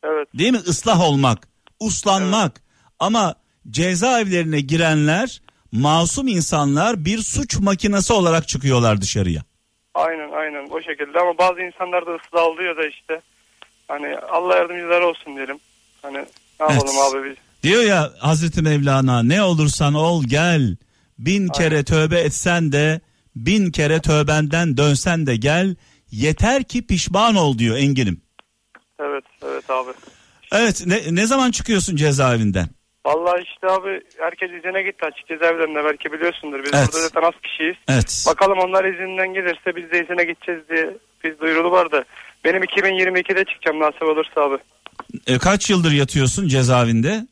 Evet 0.03 0.27
Değil 0.37 0.51
mi? 0.51 0.59
Islah 0.67 1.01
olmak, 1.01 1.47
uslanmak. 1.79 2.61
Ama 2.99 3.35
cezaevlerine 3.69 4.59
girenler 4.61 5.41
masum 5.71 6.27
insanlar 6.27 7.05
bir 7.05 7.17
suç 7.17 7.59
makinesi 7.59 8.13
olarak 8.13 8.47
çıkıyorlar 8.47 9.01
dışarıya. 9.01 9.41
aynen 9.93 10.31
aynen 10.31 10.67
o 10.69 10.81
şekilde 10.81 11.19
ama 11.19 11.37
bazı 11.37 11.61
insanlar 11.61 12.05
da 12.05 12.11
ıslah 12.15 12.43
oluyor 12.47 12.77
da 12.77 12.87
işte. 12.87 13.21
Hani 13.93 14.17
Allah 14.17 14.55
yardımcıları 14.55 15.07
olsun 15.07 15.35
diyelim. 15.35 15.59
Hani 16.01 16.17
ne 16.17 16.25
yapalım 16.59 16.93
Evet. 16.93 17.13
abi 17.15 17.29
biz. 17.29 17.35
Diyor 17.63 17.83
ya 17.83 18.11
Hazreti 18.19 18.61
Mevlana 18.61 19.23
ne 19.23 19.43
olursan 19.43 19.93
ol 19.93 20.23
gel. 20.27 20.77
Bin 21.19 21.47
kere 21.47 21.83
tövbe 21.83 22.19
etsen 22.19 22.71
de 22.71 23.01
bin 23.35 23.71
kere 23.71 24.01
tövbenden 24.01 24.77
dönsen 24.77 25.27
de 25.27 25.35
gel. 25.35 25.75
Yeter 26.11 26.63
ki 26.63 26.87
pişman 26.87 27.35
ol 27.35 27.57
diyor 27.57 27.77
Engin'im. 27.77 28.21
Evet 28.99 29.23
evet 29.45 29.69
abi. 29.69 29.91
Evet 30.53 30.83
ne, 30.85 31.15
ne 31.15 31.25
zaman 31.25 31.51
çıkıyorsun 31.51 31.95
cezaevinden? 31.95 32.67
Vallahi 33.05 33.43
işte 33.43 33.67
abi 33.67 34.01
herkes 34.19 34.49
izine 34.51 34.83
gitti 34.83 35.05
açık 35.05 35.27
cezaevlerinde 35.27 35.83
belki 35.83 36.11
biliyorsundur. 36.11 36.63
Biz 36.63 36.71
Evet. 36.73 36.87
burada 36.93 37.01
zaten 37.01 37.21
az 37.21 37.33
kişiyiz. 37.43 37.75
Evet. 37.87 38.25
Bakalım 38.27 38.59
onlar 38.59 38.85
izinden 38.85 39.33
gelirse 39.33 39.75
biz 39.75 39.91
de 39.91 40.03
izine 40.03 40.23
gideceğiz 40.23 40.61
diye 40.69 40.97
biz 41.23 41.39
duyurulu 41.39 41.71
vardı. 41.71 42.05
Benim 42.45 42.63
2022'de 42.63 43.45
çıkacağım 43.45 43.79
nasip 43.79 44.03
olursa 44.03 44.41
abi. 44.41 44.57
E, 45.27 45.37
kaç 45.37 45.69
yıldır 45.69 45.91
yatıyorsun 45.91 46.47
cezaevinde? 46.47 47.27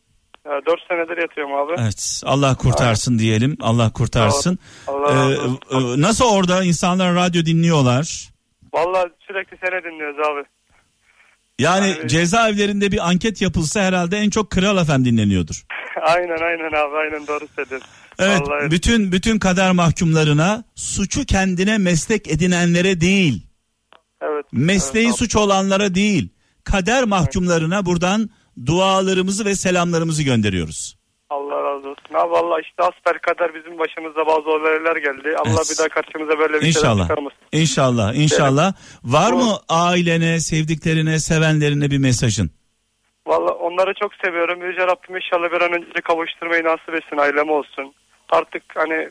Ya 0.46 0.52
4 0.66 0.80
senedir 0.90 1.22
yatıyorum 1.22 1.54
abi. 1.56 1.74
Evet. 1.82 2.22
Allah 2.26 2.56
kurtarsın 2.56 3.20
diyelim. 3.20 3.58
Allah 3.62 3.92
kurtarsın. 3.94 4.60
Allah 4.88 5.12
Ee, 5.12 5.16
razı 5.16 5.42
olsun. 5.42 6.00
e, 6.00 6.02
nasıl 6.02 6.26
orada 6.26 6.64
insanlar 6.64 7.16
radyo 7.16 7.46
dinliyorlar? 7.46 8.30
Vallahi 8.74 9.10
sürekli 9.28 9.58
seni 9.58 9.84
dinliyoruz 9.84 10.18
abi. 10.28 10.44
Yani 11.60 11.96
Abi- 12.02 12.08
cezaevlerinde 12.08 12.92
bir 12.92 13.10
anket 13.10 13.42
yapılsa 13.42 13.82
herhalde 13.82 14.18
en 14.18 14.30
çok 14.30 14.50
Kral 14.52 14.78
Efem 14.78 15.06
dinleniyordur. 15.06 15.64
aynen 16.02 16.42
aynen 16.44 16.68
abi 16.88 16.98
aynen 16.98 17.28
doğru 17.28 17.48
söylüyorsun. 17.56 17.90
Evet, 18.20 18.42
Vallahi- 18.42 18.72
bütün 18.72 19.12
bütün 19.12 19.40
kader 19.40 19.72
mahkumlarına 19.72 20.64
suçu 20.76 21.26
kendine 21.26 21.78
meslek 21.78 22.28
edinenlere 22.28 23.02
değil, 23.02 23.46
Evet. 24.22 24.46
mesleği 24.52 25.06
evet, 25.06 25.16
suç 25.18 25.36
olanlara 25.36 25.96
değil, 25.96 26.30
kader 26.64 27.04
mahkumlarına 27.04 27.86
buradan 27.86 28.30
dualarımızı 28.66 29.46
ve 29.46 29.56
selamlarımızı 29.56 30.24
gönderiyoruz. 30.24 30.96
Allah 31.30 31.64
razı 31.64 31.90
olsun. 31.90 32.14
Abi 32.14 32.32
vallahi 32.32 32.62
işte 32.62 32.84
asper 32.84 33.22
kadar 33.22 33.56
bizim 33.56 33.80
başımıza 33.80 34.26
bazı 34.28 34.50
olaylar 34.50 34.96
geldi. 34.96 35.36
Allah 35.38 35.50
Evet. 35.58 35.72
bir 35.74 35.78
daha 35.78 35.88
karşımıza 35.90 36.40
böyle 36.40 36.54
bir 36.54 36.60
şeyler 36.60 36.68
İnşallah. 36.68 37.08
çıkarmasın. 37.08 37.38
İnşallah, 37.52 38.14
inşallah. 38.16 38.74
Var 39.04 39.32
Bu- 39.34 39.38
mı 39.38 39.54
ailene, 39.70 40.40
sevdiklerine, 40.40 41.20
sevenlerine 41.20 41.92
bir 41.92 41.98
mesajın? 41.98 42.52
Vallahi 43.28 43.54
onları 43.54 43.94
çok 44.02 44.12
seviyorum. 44.26 44.66
Yüce 44.70 44.82
Rabbim 44.88 45.16
inşallah 45.16 45.52
bir 45.52 45.62
an 45.62 45.74
önce 45.74 46.02
kavuşturmayı 46.04 46.64
nasip 46.64 46.90
etsin 46.96 47.18
ailem 47.18 47.50
olsun. 47.50 47.94
Artık 48.30 48.64
hani 48.76 49.10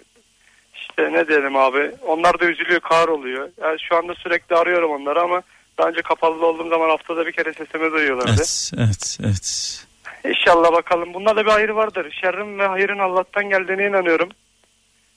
işte 0.80 1.12
ne 1.12 1.28
diyelim 1.28 1.56
abi. 1.56 1.90
Onlar 2.06 2.40
da 2.40 2.44
üzülüyor, 2.44 2.80
kahroluyor. 2.80 3.48
Yani 3.62 3.78
şu 3.88 3.96
anda 3.96 4.14
sürekli 4.14 4.56
arıyorum 4.56 4.90
onları 4.90 5.20
ama 5.20 5.42
daha 5.78 5.88
önce 5.88 6.02
kapalı 6.02 6.46
olduğum 6.46 6.68
zaman 6.68 6.88
haftada 6.88 7.26
bir 7.26 7.32
kere 7.32 7.52
sesimi 7.52 7.92
duyuyorlardı. 7.92 8.30
Evet, 8.36 8.70
evet, 8.78 9.18
evet. 9.24 9.86
İnşallah 10.24 10.72
bakalım. 10.72 11.14
Bunlarda 11.14 11.46
bir 11.46 11.50
hayır 11.50 11.68
vardır. 11.68 12.18
Şerrin 12.20 12.58
ve 12.58 12.66
hayırın 12.66 12.98
Allah'tan 12.98 13.48
geldiğine 13.48 13.86
inanıyorum. 13.86 14.28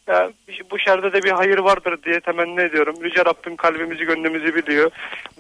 Ya, 0.08 0.30
bu 0.72 0.80
şerde 0.80 1.14
de 1.14 1.24
bir 1.24 1.32
hayır 1.32 1.58
vardır 1.58 1.98
diye 2.06 2.20
temenni 2.20 2.62
ediyorum. 2.62 2.96
Yüce 3.04 3.26
Rabbim 3.26 3.56
kalbimizi 3.56 4.06
gönlümüzü 4.06 4.56
biliyor. 4.56 4.92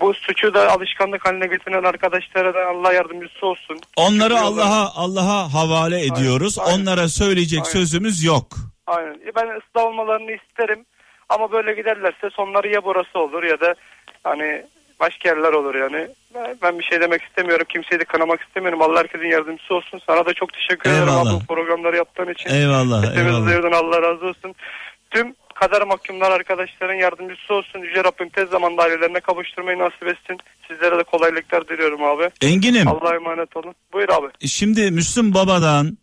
Bu 0.01 0.13
suçu 0.13 0.53
da 0.53 0.71
alışkanlık 0.71 1.25
haline 1.25 1.47
getiren 1.47 1.83
arkadaşlara 1.83 2.53
da 2.53 2.67
Allah 2.67 2.93
yardımcısı 2.93 3.45
olsun. 3.45 3.79
Onları 3.95 4.39
Allah'a 4.39 4.91
Allah'a 4.95 5.53
havale 5.53 6.05
ediyoruz. 6.05 6.59
aynen. 6.59 6.81
Onlara 6.81 7.09
söyleyecek 7.09 7.59
Aynen. 7.59 7.71
sözümüz 7.71 8.23
yok. 8.23 8.47
Aynen. 8.87 9.13
E, 9.13 9.35
Ben 9.35 9.47
ıslah 9.59 9.85
olmalarını 9.87 10.31
isterim. 10.31 10.85
Ama 11.29 11.51
böyle 11.51 11.73
giderlerse 11.73 12.29
sonları 12.33 12.67
ya 12.67 12.83
burası 12.85 13.19
olur 13.19 13.43
ya 13.43 13.59
da 13.59 13.75
hani 14.23 14.63
başka 14.99 15.29
yerler 15.29 15.53
olur 15.53 15.75
yani. 15.75 16.07
Ben- 16.61 16.79
bir 16.79 16.83
şey 16.83 17.01
demek 17.01 17.21
istemiyorum. 17.21 17.65
Kimseyi 17.69 17.99
de 17.99 18.05
kınamak 18.05 18.41
istemiyorum. 18.41 18.81
Allah 18.81 18.99
herkesin 18.99 19.25
yardımcısı 19.25 19.75
olsun. 19.75 20.01
Sana 20.07 20.25
da 20.25 20.33
çok 20.33 20.53
teşekkür 20.53 20.89
ederim 20.89 21.03
Eyvallah. 21.07 21.33
abi 21.33 21.41
bu 21.41 21.45
programları 21.55 21.95
yaptığın 21.97 22.31
için. 22.33 22.49
Eyvallah, 22.49 23.17
eyvallah. 23.17 23.77
Allah 23.79 24.01
razı 24.01 24.25
olsun. 24.25 24.55
Tüm 25.11 25.35
kader 25.55 25.81
mahkumlar 25.81 26.31
arkadaşların 26.31 26.93
yardımcısı 26.93 27.53
olsun. 27.53 27.79
Yüce 27.79 28.03
Rabbim 28.03 28.29
tez 28.29 28.49
zamanda 28.49 28.81
ailelerine 28.83 29.19
kavuşturmayı 29.19 29.79
nasip 29.79 30.07
etsin. 30.07 30.37
Sizlere 30.67 30.97
de 30.97 31.03
kolaylıklar 31.03 31.67
diliyorum 31.67 32.03
abi. 32.03 32.29
Engin'im, 32.41 32.87
Allah'a 32.87 33.15
emanet 33.15 33.57
olun. 33.57 33.75
Buyur 33.93 34.09
abi. 34.09 34.47
şimdi 34.47 34.91
Müslüm 34.91 35.33
Baba'dan 35.33 35.97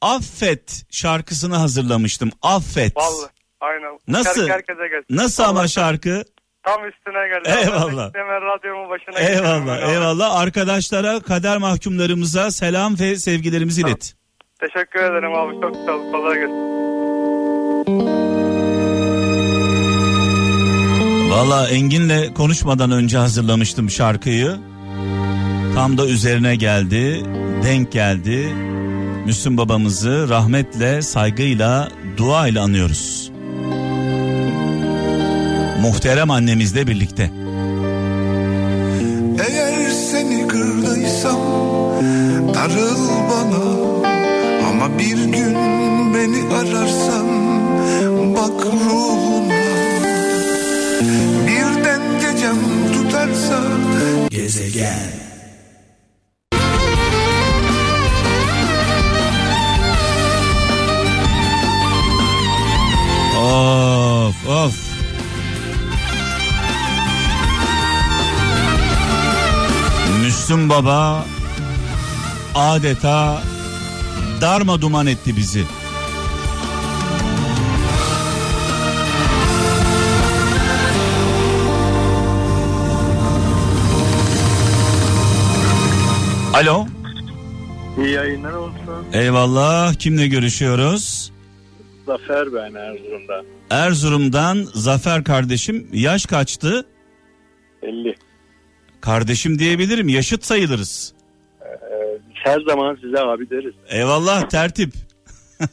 Affet 0.00 0.84
şarkısını 0.90 1.56
hazırlamıştım. 1.56 2.30
Affet. 2.42 2.96
Vallahi. 2.96 3.30
Aynen. 3.60 3.98
Nasıl? 4.08 4.48
Herkese 4.48 4.88
gelsin. 4.88 5.06
Nasıl 5.16 5.42
ama 5.42 5.68
şarkı? 5.68 6.24
Tam 6.64 6.88
üstüne 6.88 7.28
geldi. 7.28 7.58
Eyvallah. 7.60 8.14
Hemen 8.14 8.42
radyomun 8.42 8.90
başına 8.90 9.18
Eyvallah, 9.18 9.84
abi. 9.86 9.90
eyvallah. 9.92 10.36
Arkadaşlara, 10.36 11.20
kader 11.20 11.58
mahkumlarımıza 11.58 12.50
selam 12.50 12.98
ve 12.98 13.16
sevgilerimizi 13.16 13.80
ilet. 13.80 14.14
Teşekkür 14.60 15.00
ederim 15.00 15.34
abi. 15.34 15.60
Çok 15.60 15.76
sağ 15.86 15.92
ol. 15.92 16.12
Kolay 16.12 16.34
gelsin. 16.38 16.70
Valla 21.30 21.68
Engin'le 21.68 22.34
konuşmadan 22.34 22.90
önce 22.90 23.18
hazırlamıştım 23.18 23.90
şarkıyı. 23.90 24.56
Tam 25.74 25.98
da 25.98 26.06
üzerine 26.06 26.56
geldi. 26.56 27.24
denk 27.64 27.92
geldi. 27.92 28.54
Müslüm 29.30 29.56
babamızı 29.56 30.26
rahmetle, 30.28 31.02
saygıyla, 31.02 31.88
dua 32.16 32.48
ile 32.48 32.60
anıyoruz. 32.60 33.30
Muhterem 35.82 36.30
annemizle 36.30 36.86
birlikte. 36.86 37.30
Eğer 39.48 39.90
seni 39.90 40.48
kırdıysam 40.48 41.40
darıl 42.54 43.08
bana 43.30 43.64
Ama 44.68 44.98
bir 44.98 45.24
gün 45.24 45.54
beni 46.14 46.54
ararsan 46.54 47.26
bak 48.36 48.66
ruhuna 48.66 49.62
Birden 51.46 52.02
gecem 52.20 52.56
tutarsa 52.92 53.62
Gezegen 54.30 55.29
Baba 70.80 71.24
adeta 72.54 73.42
darma 74.40 74.80
duman 74.80 75.06
etti 75.06 75.36
bizi. 75.36 75.64
Alo. 86.54 86.86
İyi 87.98 88.10
yayınlar 88.10 88.52
olsun. 88.52 88.74
Eyvallah. 89.12 89.94
Kimle 89.94 90.28
görüşüyoruz? 90.28 91.32
Zafer 92.06 92.54
ben 92.54 92.74
Erzurum'da. 92.74 93.44
Erzurum'dan 93.70 94.66
Zafer 94.74 95.24
kardeşim. 95.24 95.88
Yaş 95.92 96.26
kaçtı? 96.26 96.86
50. 97.82 98.29
Kardeşim 99.00 99.58
diyebilirim. 99.58 100.08
Yaşıt 100.08 100.44
sayılırız. 100.44 101.12
Her 102.34 102.60
zaman 102.60 102.98
size 103.00 103.20
abi 103.20 103.50
deriz. 103.50 103.74
Eyvallah 103.88 104.48
tertip. 104.48 104.92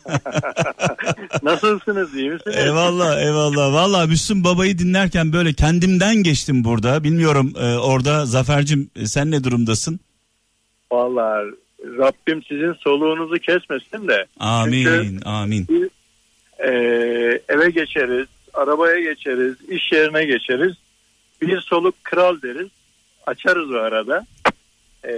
Nasılsınız 1.44 2.16
iyi 2.16 2.30
misiniz? 2.30 2.58
Eyvallah 2.58 3.22
eyvallah. 3.22 3.74
Valla 3.74 4.08
Müslüm 4.08 4.44
Baba'yı 4.44 4.78
dinlerken 4.80 5.34
böyle 5.34 5.54
kendimden 5.54 6.16
geçtim 6.16 6.64
burada. 6.64 7.04
Bilmiyorum 7.04 7.54
e, 7.60 7.76
orada 7.78 8.26
Zafer'cim 8.26 8.90
e, 8.96 9.06
sen 9.06 9.32
ne 9.32 9.44
durumdasın? 9.44 10.00
Vallahi 10.92 11.46
Rabbim 11.98 12.44
sizin 12.44 12.74
soluğunuzu 12.74 13.36
kesmesin 13.40 14.08
de. 14.08 14.26
Amin 14.40 14.84
Çünkü 14.84 15.26
amin. 15.26 15.68
e, 16.60 16.70
eve 17.50 17.70
geçeriz, 17.70 18.28
arabaya 18.54 19.00
geçeriz, 19.00 19.56
iş 19.70 19.92
yerine 19.92 20.26
geçeriz. 20.26 20.74
Bir 21.42 21.62
soluk 21.62 22.04
kral 22.04 22.42
deriz. 22.42 22.68
Açarız 23.28 23.72
o 23.72 23.78
arada. 23.78 24.26
E, 25.06 25.14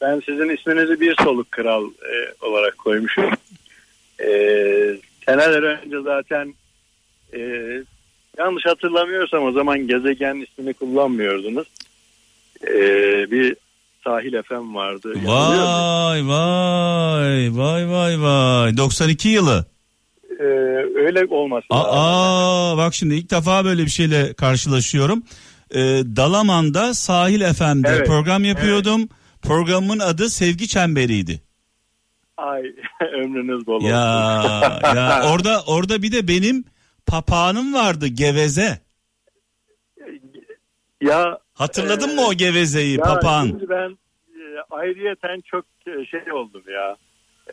ben 0.00 0.22
sizin 0.26 0.48
isminizi 0.48 1.00
bir 1.00 1.16
soluk 1.22 1.52
kral 1.52 1.84
e, 1.84 2.46
olarak 2.46 2.78
koymuşum. 2.78 3.30
E, 4.20 4.28
seneler 5.26 5.62
önce 5.62 6.00
zaten 6.04 6.54
e, 7.34 7.40
yanlış 8.38 8.66
hatırlamıyorsam 8.66 9.44
o 9.44 9.52
zaman 9.52 9.86
gezegen 9.86 10.46
ismini 10.50 10.74
kullanmıyordunuz. 10.74 11.68
E, 12.66 12.74
bir 13.30 13.56
sahil 14.04 14.32
efem 14.32 14.74
vardı. 14.74 15.14
Vay 15.24 16.28
vay 16.28 17.50
vay 17.52 17.90
vay 17.90 18.22
vay. 18.22 18.76
92 18.76 19.28
yılı. 19.28 19.64
E, 20.40 20.44
öyle 20.94 21.24
olması 21.24 21.66
lazım. 21.72 21.90
Aa 21.90 22.76
bak 22.76 22.94
şimdi 22.94 23.14
ilk 23.14 23.30
defa 23.30 23.64
böyle 23.64 23.84
bir 23.84 23.90
şeyle 23.90 24.32
karşılaşıyorum. 24.32 25.22
Ee, 25.74 26.02
Dalaman'da 26.16 26.94
Sahil 26.94 27.52
FM'de 27.52 27.88
Evet, 27.88 28.06
program 28.06 28.44
yapıyordum. 28.44 29.08
Programın 29.42 29.98
adı 29.98 30.30
Sevgi 30.30 30.68
Çemberi'ydi. 30.68 31.42
Ay 32.36 32.62
ömrünüz 33.12 33.66
bol 33.66 33.74
olsun. 33.74 33.86
Ya 33.86 34.80
ya 34.94 35.22
orada 35.32 35.62
orada 35.66 36.02
bir 36.02 36.12
de 36.12 36.28
benim 36.28 36.64
papağanım 37.06 37.74
vardı 37.74 38.06
geveze. 38.06 38.80
Ya 41.00 41.38
Hatırladın 41.54 42.08
Ee, 42.08 42.14
mı 42.14 42.20
o 42.26 42.34
gevezeyi 42.34 42.98
ya 42.98 43.04
papağan? 43.04 43.46
Şimdi 43.46 43.68
ben 43.68 43.90
e, 44.28 44.44
ayrıyeten 44.70 45.40
çok 45.40 45.64
e, 45.86 46.06
şey 46.06 46.32
oldum 46.32 46.62
ya. 46.72 46.96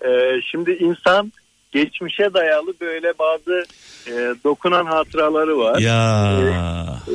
E, 0.09 0.41
şimdi 0.51 0.71
insan 0.71 1.31
geçmişe 1.71 2.33
dayalı 2.33 2.73
böyle 2.81 3.13
bazı 3.19 3.65
e, 4.07 4.13
dokunan 4.43 4.85
hatıraları 4.85 5.57
var. 5.57 5.79
Ya 5.79 6.39
E, 7.07 7.13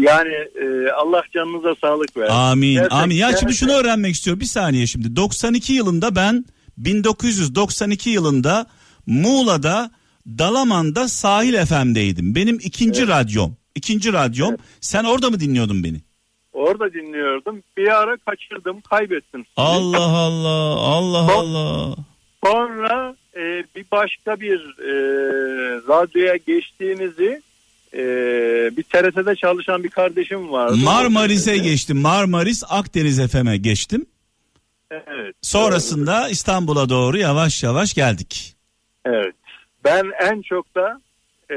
yani 0.00 0.34
e, 0.62 0.90
Allah 0.90 1.22
canınıza 1.34 1.74
sağlık 1.80 2.16
versin. 2.16 2.34
amin 2.34 2.72
Gerçekten- 2.74 2.96
amin. 2.98 3.16
Ya 3.16 3.36
şimdi 3.36 3.54
şunu 3.54 3.72
öğrenmek 3.72 4.14
istiyorum 4.14 4.40
bir 4.40 4.46
saniye 4.46 4.86
şimdi. 4.86 5.16
92 5.16 5.72
yılında 5.72 6.16
ben 6.16 6.44
1992 6.78 8.10
yılında 8.10 8.66
Muğla'da 9.06 9.90
Dalaman'da 10.26 11.08
Sahil 11.08 11.66
FM'deydim. 11.66 12.34
Benim 12.34 12.58
ikinci 12.62 13.08
radyom. 13.08 13.56
İkinci 13.74 14.12
radyom. 14.12 14.56
Sen 14.80 15.04
orada 15.04 15.30
mı 15.30 15.40
dinliyordun 15.40 15.84
beni? 15.84 16.00
Orada 16.52 16.92
dinliyordum. 16.92 17.62
Bir 17.76 17.88
ara 18.00 18.16
kaçırdım, 18.16 18.80
kaybettim. 18.80 19.44
Allah 19.56 19.98
Allah 20.06 20.80
Allah 20.80 21.32
Allah. 21.32 21.94
Sonra 22.44 23.16
e, 23.36 23.64
bir 23.76 23.84
başka 23.92 24.40
bir 24.40 24.58
e, 24.78 24.92
radyoya 25.88 26.36
geçtiğinizi 26.36 27.42
e, 27.94 28.00
bir 28.76 28.82
TRT'de 28.82 29.36
çalışan 29.36 29.84
bir 29.84 29.88
kardeşim 29.88 30.52
vardı. 30.52 30.76
Marmaris'e 30.76 31.58
geçtim. 31.58 32.00
Marmaris 32.00 32.64
Akdeniz 32.68 33.32
FM'e 33.32 33.56
geçtim. 33.56 34.06
Evet. 34.90 35.34
Sonrasında 35.42 36.28
İstanbul'a 36.28 36.88
doğru 36.88 37.18
yavaş 37.18 37.62
yavaş 37.62 37.94
geldik. 37.94 38.56
Evet. 39.04 39.34
Ben 39.84 40.12
en 40.20 40.42
çok 40.42 40.74
da 40.74 41.00
e, 41.50 41.56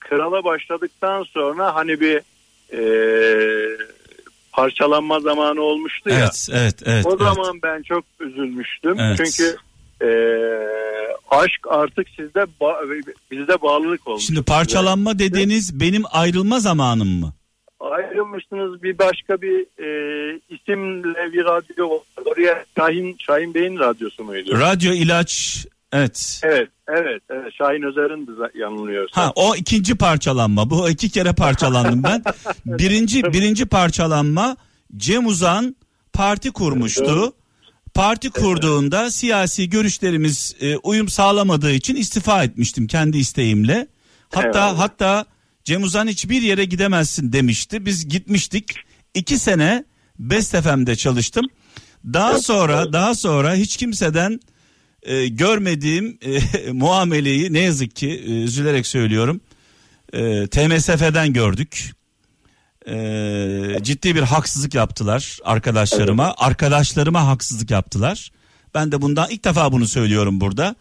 krala 0.00 0.44
başladıktan 0.44 1.22
sonra 1.22 1.74
hani 1.74 2.00
bir 2.00 2.20
e, 2.72 2.82
parçalanma 4.52 5.20
zamanı 5.20 5.60
olmuştu 5.60 6.10
ya. 6.10 6.18
Evet, 6.18 6.48
evet, 6.52 6.82
evet. 6.86 7.06
o 7.06 7.10
evet. 7.10 7.20
zaman 7.20 7.60
ben 7.62 7.82
çok 7.82 8.04
üzülmüştüm. 8.20 9.00
Evet. 9.00 9.16
Çünkü 9.16 9.56
e, 10.02 10.08
aşk 11.30 11.66
artık 11.68 12.08
sizde 12.08 12.46
ba- 12.60 13.14
bizde 13.30 13.62
bağlılık 13.62 14.08
olmuş. 14.08 14.26
Şimdi 14.26 14.42
parçalanma 14.42 15.18
dediğiniz 15.18 15.80
benim 15.80 16.02
ayrılma 16.12 16.60
zamanım 16.60 17.20
mı? 17.20 17.32
ayrılmıştınız 17.90 18.82
bir 18.82 18.98
başka 18.98 19.42
bir 19.42 19.60
e, 19.60 20.40
isimle 20.48 21.32
bir 21.32 21.44
radyo 21.44 21.90
var. 21.90 22.00
Oraya 22.24 22.64
Şahin, 22.78 23.16
Şahin 23.18 23.54
Bey'in 23.54 23.78
radyosu 23.78 24.24
muydu? 24.24 24.58
Radyo 24.60 24.92
ilaç 24.92 25.64
evet. 25.92 26.40
evet, 26.44 26.68
evet, 26.88 27.22
evet. 27.30 27.52
Şahin 27.54 27.82
Özer'in 27.82 28.26
de 28.26 28.58
yanılıyorsa. 28.58 29.22
Ha 29.22 29.32
o 29.34 29.56
ikinci 29.56 29.94
parçalanma. 29.94 30.70
Bu 30.70 30.90
iki 30.90 31.10
kere 31.10 31.32
parçalandım 31.32 32.02
ben. 32.02 32.22
Birinci 32.66 33.24
birinci 33.24 33.66
parçalanma 33.66 34.56
Cem 34.96 35.26
Uzan 35.26 35.76
parti 36.12 36.50
kurmuştu. 36.50 37.32
Parti 37.94 38.30
kurduğunda 38.30 39.10
siyasi 39.10 39.70
görüşlerimiz 39.70 40.56
e, 40.60 40.76
uyum 40.76 41.08
sağlamadığı 41.08 41.72
için 41.72 41.96
istifa 41.96 42.44
etmiştim 42.44 42.86
kendi 42.86 43.18
isteğimle. 43.18 43.86
Hatta 44.34 44.68
Evet. 44.68 44.78
hatta 44.78 45.26
Cem 45.64 45.82
Uzan 45.82 46.08
hiçbir 46.08 46.42
yere 46.42 46.64
gidemezsin 46.64 47.32
demişti. 47.32 47.86
Biz 47.86 48.08
gitmiştik. 48.08 48.74
İki 49.14 49.38
sene 49.38 49.84
Best 50.18 50.56
FM'de 50.56 50.96
çalıştım. 50.96 51.46
Daha 52.04 52.38
sonra 52.38 52.92
daha 52.92 53.14
sonra 53.14 53.54
hiç 53.54 53.76
kimseden 53.76 54.40
e, 55.02 55.28
görmediğim 55.28 56.18
e, 56.22 56.40
muameleyi 56.72 57.52
ne 57.52 57.60
yazık 57.60 57.96
ki 57.96 58.08
e, 58.08 58.30
üzülerek 58.42 58.86
söylüyorum. 58.86 59.40
E, 60.12 60.46
TMSF'den 60.46 61.32
gördük. 61.32 61.92
E, 62.88 63.82
ciddi 63.82 64.14
bir 64.14 64.22
haksızlık 64.22 64.74
yaptılar 64.74 65.38
arkadaşlarıma. 65.44 66.34
Arkadaşlarıma 66.38 67.26
haksızlık 67.26 67.70
yaptılar. 67.70 68.30
Ben 68.74 68.92
de 68.92 69.02
bundan 69.02 69.30
ilk 69.30 69.44
defa 69.44 69.72
bunu 69.72 69.86
söylüyorum 69.86 70.40
burada. 70.40 70.74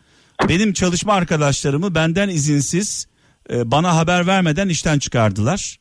Benim 0.49 0.73
çalışma 0.73 1.13
arkadaşlarımı 1.13 1.95
benden 1.95 2.29
izinsiz 2.29 3.07
e, 3.49 3.71
bana 3.71 3.95
haber 3.95 4.27
vermeden 4.27 4.69
işten 4.69 4.99
çıkardılar. 4.99 5.79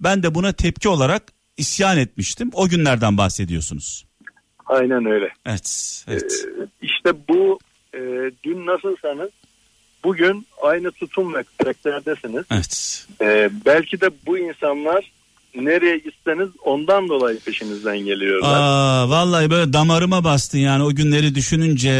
Ben 0.00 0.22
de 0.22 0.34
buna 0.34 0.52
tepki 0.52 0.88
olarak 0.88 1.22
isyan 1.56 1.98
etmiştim. 1.98 2.50
O 2.52 2.68
günlerden 2.68 3.18
bahsediyorsunuz. 3.18 4.06
Aynen 4.66 5.04
öyle. 5.04 5.28
Evet, 5.46 6.04
evet. 6.08 6.46
İşte 6.82 7.12
bu 7.28 7.58
e, 7.94 8.00
dün 8.44 8.66
nasılsanız 8.66 9.30
bugün 10.04 10.46
aynı 10.62 10.90
tutum 10.90 11.34
ve 11.34 11.44
karakterdesiniz. 11.58 12.44
Evet. 12.50 13.06
E, 13.20 13.50
belki 13.66 14.00
de 14.00 14.10
bu 14.26 14.38
insanlar 14.38 15.12
nereye 15.64 15.98
gitseniz 15.98 16.48
ondan 16.64 17.08
dolayı 17.08 17.40
peşinizden 17.40 17.98
geliyorlar. 17.98 18.60
Aa, 18.60 19.08
vallahi 19.10 19.50
böyle 19.50 19.72
damarıma 19.72 20.24
bastın 20.24 20.58
yani 20.58 20.82
o 20.82 20.94
günleri 20.94 21.34
düşününce 21.34 21.90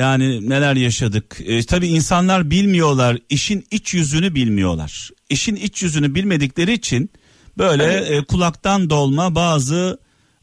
yani 0.00 0.48
neler 0.50 0.74
yaşadık. 0.76 1.36
E, 1.44 1.62
tabii 1.62 1.86
insanlar 1.86 2.50
bilmiyorlar 2.50 3.18
işin 3.30 3.64
iç 3.70 3.94
yüzünü 3.94 4.34
bilmiyorlar. 4.34 5.10
İşin 5.30 5.56
iç 5.56 5.82
yüzünü 5.82 6.14
bilmedikleri 6.14 6.72
için 6.72 7.10
böyle 7.58 7.84
e, 7.84 8.24
kulaktan 8.24 8.90
dolma 8.90 9.34
bazı 9.34 9.98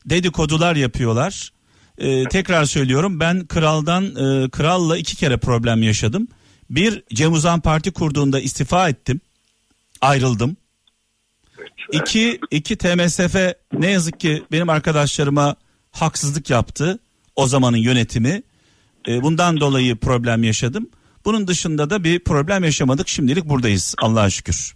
dedikodular 0.06 0.76
yapıyorlar. 0.76 1.54
E, 1.98 2.24
tekrar 2.24 2.66
söylüyorum 2.66 3.20
ben 3.20 3.48
kraldan 3.48 4.06
e, 4.06 4.50
kralla 4.50 4.98
iki 4.98 5.16
kere 5.16 5.38
problem 5.38 5.84
yaşadım. 5.84 6.28
Bir 6.70 7.04
Cem 7.14 7.34
Uzan 7.34 7.62
Parti 7.62 7.92
kurduğunda 7.92 8.40
istifa 8.40 8.90
ettim. 8.90 9.22
Ayrıldım. 10.02 10.58
İki, 11.92 12.40
iki 12.52 12.76
TMSF 12.76 13.36
ne 13.74 13.92
yazık 13.92 14.20
ki 14.20 14.44
benim 14.52 14.70
arkadaşlarıma 14.70 15.56
haksızlık 15.92 16.50
yaptı. 16.50 17.00
O 17.36 17.48
zamanın 17.48 17.78
yönetimi. 17.78 18.44
E, 19.08 19.22
bundan 19.22 19.60
dolayı 19.60 19.96
problem 19.96 20.44
yaşadım. 20.44 20.90
Bunun 21.26 21.48
dışında 21.48 21.90
da 21.90 22.04
bir 22.04 22.20
problem 22.20 22.64
yaşamadık. 22.64 23.08
Şimdilik 23.08 23.46
buradayız 23.46 23.96
Allah'a 24.02 24.30
şükür. 24.30 24.76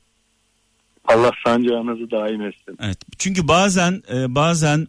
Allah 1.05 1.31
sancağınızı 1.45 2.11
daim 2.11 2.41
etsin. 2.41 2.77
Evet. 2.79 2.97
Çünkü 3.17 3.47
bazen 3.47 4.03
e, 4.13 4.35
bazen 4.35 4.87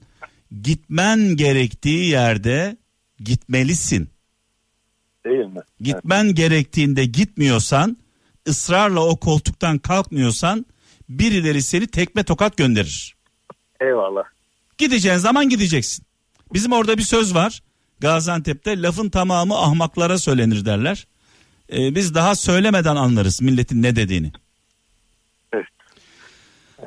gitmen 0.63 1.37
gerektiği 1.37 2.09
yerde 2.09 2.77
gitmelisin. 3.21 4.11
Değil 5.25 5.47
mi? 5.47 5.61
Gitmen 5.81 6.35
gerektiğinde 6.35 7.05
gitmiyorsan, 7.05 7.97
ısrarla 8.49 9.07
o 9.07 9.17
koltuktan 9.17 9.79
kalkmıyorsan 9.79 10.67
birileri 11.09 11.63
seni 11.63 11.87
tekme 11.87 12.23
tokat 12.23 12.57
gönderir. 12.57 13.17
Eyvallah. 13.81 14.23
Gideceğin 14.79 15.17
zaman 15.17 15.49
gideceksin. 15.49 16.05
Bizim 16.53 16.73
orada 16.73 16.99
bir 16.99 17.03
söz 17.03 17.35
var. 17.35 17.63
Gaziantep'te 18.01 18.83
lafın 18.83 19.11
tamamı 19.11 19.59
ahmaklara 19.59 20.19
söylenir 20.19 20.65
derler. 20.65 21.07
Ee, 21.73 21.95
biz 21.95 22.15
daha 22.15 22.35
söylemeden 22.35 22.97
anlarız 22.97 23.43
milletin 23.43 23.83
ne 23.83 23.97
dediğini. 23.97 24.33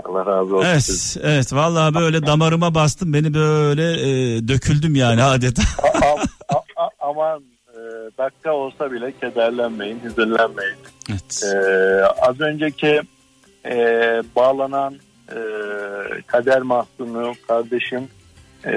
Allah 0.06 0.26
razı 0.26 0.56
olsun. 0.56 0.68
Evet, 0.68 1.18
evet 1.22 1.54
vallahi 1.54 1.94
böyle 1.96 2.26
damarıma 2.26 2.76
bastım 2.76 3.14
beni 3.14 3.34
böyle 3.34 3.84
e, 3.94 4.48
döküldüm 4.48 4.96
yani 4.96 5.24
adeta. 5.24 5.62
A- 5.84 6.06
a- 6.06 6.22
a- 6.50 6.84
a- 6.86 6.90
aman 7.10 7.44
e, 7.70 7.78
dakika 8.18 8.54
olsa 8.54 8.92
bile 8.92 9.20
kederlenmeyin, 9.20 10.00
hüzünlenmeyin. 10.04 10.76
Evet. 11.10 11.44
Ee, 11.44 12.06
az 12.22 12.40
önceki 12.42 13.02
e, 13.66 13.76
bağlanan 14.36 14.96
e, 15.30 15.38
kader 16.28 16.62
mahzunu 16.62 17.34
kardeşim 17.48 18.08
e, 18.66 18.74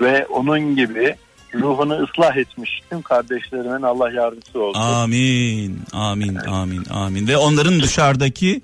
ve 0.00 0.26
onun 0.26 0.76
gibi 0.76 1.16
ruhunu 1.54 2.02
ıslah 2.04 2.36
etmiş 2.36 2.80
tüm 2.90 3.02
kardeşlerimin 3.02 3.82
Allah 3.82 4.10
yardımcısı 4.10 4.62
olsun. 4.62 4.80
Amin, 4.80 5.80
amin, 5.92 6.34
amin, 6.36 6.84
amin. 6.90 7.28
Ve 7.28 7.36
onların 7.36 7.80
dışarıdaki 7.80 8.62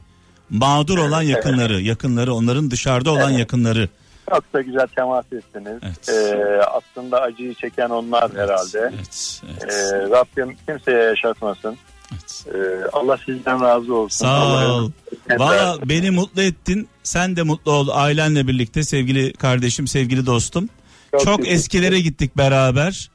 mağdur 0.50 0.98
olan 0.98 1.22
yakınları, 1.22 1.80
yakınları, 1.80 2.34
onların 2.34 2.70
dışarıda 2.70 3.10
olan 3.10 3.30
yakınları. 3.30 3.88
Çok 4.30 4.52
da 4.52 4.60
güzel 4.62 4.86
temas 4.86 5.24
ettiniz. 5.32 5.78
Evet. 5.82 6.08
Ee, 6.08 6.60
aslında 6.62 7.20
acıyı 7.20 7.54
çeken 7.54 7.88
onlar 7.88 8.30
herhalde. 8.34 8.92
Evet, 8.94 9.42
evet, 9.62 9.72
Ee, 9.72 10.10
Rabbim 10.10 10.56
kimseye 10.66 11.02
yaşatmasın. 11.02 11.76
Evet. 12.12 12.44
Ee, 12.54 12.88
Allah 12.92 13.18
sizden 13.26 13.60
razı 13.60 13.94
olsun. 13.94 14.16
Sağ 14.16 14.28
Allah 14.28 14.72
ol. 14.72 14.90
Valla 15.38 15.78
beni 15.84 16.10
mutlu 16.10 16.42
ettin. 16.42 16.88
Sen 17.02 17.36
de 17.36 17.42
mutlu 17.42 17.72
ol 17.72 17.88
ailenle 17.92 18.48
birlikte 18.48 18.82
sevgili 18.82 19.32
kardeşim, 19.32 19.86
sevgili 19.86 20.26
dostum. 20.26 20.68
Çok 21.12 21.22
Çok, 21.22 21.48
eskilere 21.48 22.00
gittik 22.00 22.36
beraber. 22.36 23.10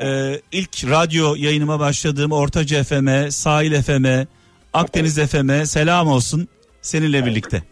Ee, 0.00 0.40
ilk 0.52 0.84
radyo 0.90 1.34
yayınıma 1.34 1.80
başladığım 1.80 2.32
Ortaca 2.32 2.84
FM'e, 2.84 3.30
Sahil 3.30 3.82
FM'e, 3.82 4.26
Akdeniz 4.72 5.18
FM'e 5.18 5.66
selam 5.66 6.08
olsun 6.08 6.48
seninle 6.82 7.26
birlikte. 7.26 7.62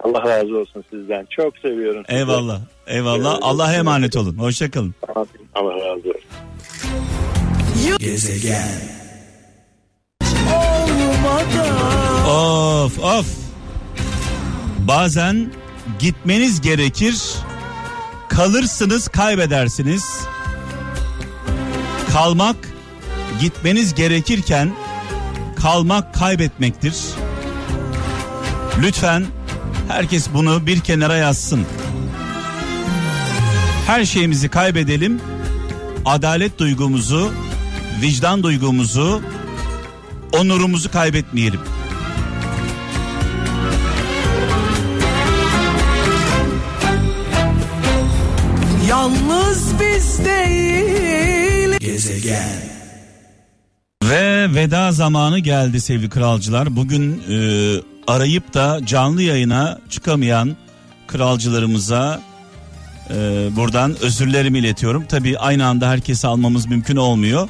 Allah 0.00 0.22
razı 0.22 0.58
olsun 0.58 0.84
sizden. 0.90 1.26
Çok 1.30 1.58
seviyorum 1.58 2.02
sizi. 2.08 2.18
Eyvallah. 2.18 2.60
Eyvallah. 2.86 3.38
Allah'a 3.42 3.74
emanet 3.74 4.16
olun. 4.16 4.38
Hoşçakalın. 4.38 4.94
Allah 5.54 5.74
razı 5.74 6.08
olsun. 6.08 6.30
Gezegen. 7.98 9.03
Of 11.24 12.98
of. 12.98 13.26
Bazen 14.78 15.52
gitmeniz 15.98 16.60
gerekir. 16.60 17.16
Kalırsınız, 18.28 19.08
kaybedersiniz. 19.08 20.04
Kalmak 22.12 22.56
gitmeniz 23.40 23.94
gerekirken 23.94 24.72
kalmak 25.56 26.14
kaybetmektir. 26.14 26.94
Lütfen 28.82 29.26
herkes 29.88 30.28
bunu 30.34 30.66
bir 30.66 30.80
kenara 30.80 31.16
yazsın. 31.16 31.66
Her 33.86 34.04
şeyimizi 34.04 34.48
kaybedelim. 34.48 35.20
Adalet 36.04 36.58
duygumuzu, 36.58 37.32
vicdan 38.02 38.42
duygumuzu, 38.42 39.22
onurumuzu 40.38 40.90
kaybetmeyelim. 40.90 41.60
Yalnız 48.88 49.80
biz 49.80 50.24
değil 50.24 51.78
Gezegen. 51.78 52.74
Ve 54.04 54.54
veda 54.54 54.92
zamanı 54.92 55.38
geldi 55.38 55.80
sevgili 55.80 56.10
kralcılar. 56.10 56.76
Bugün 56.76 57.22
e, 57.30 57.36
arayıp 58.06 58.54
da 58.54 58.80
canlı 58.86 59.22
yayına 59.22 59.78
çıkamayan 59.90 60.56
kralcılarımıza 61.06 62.20
e, 63.10 63.14
buradan 63.56 63.96
özürlerimi 64.02 64.58
iletiyorum. 64.58 65.04
Tabii 65.08 65.38
aynı 65.38 65.66
anda 65.66 65.88
herkesi 65.88 66.26
almamız 66.26 66.66
mümkün 66.66 66.96
olmuyor. 66.96 67.48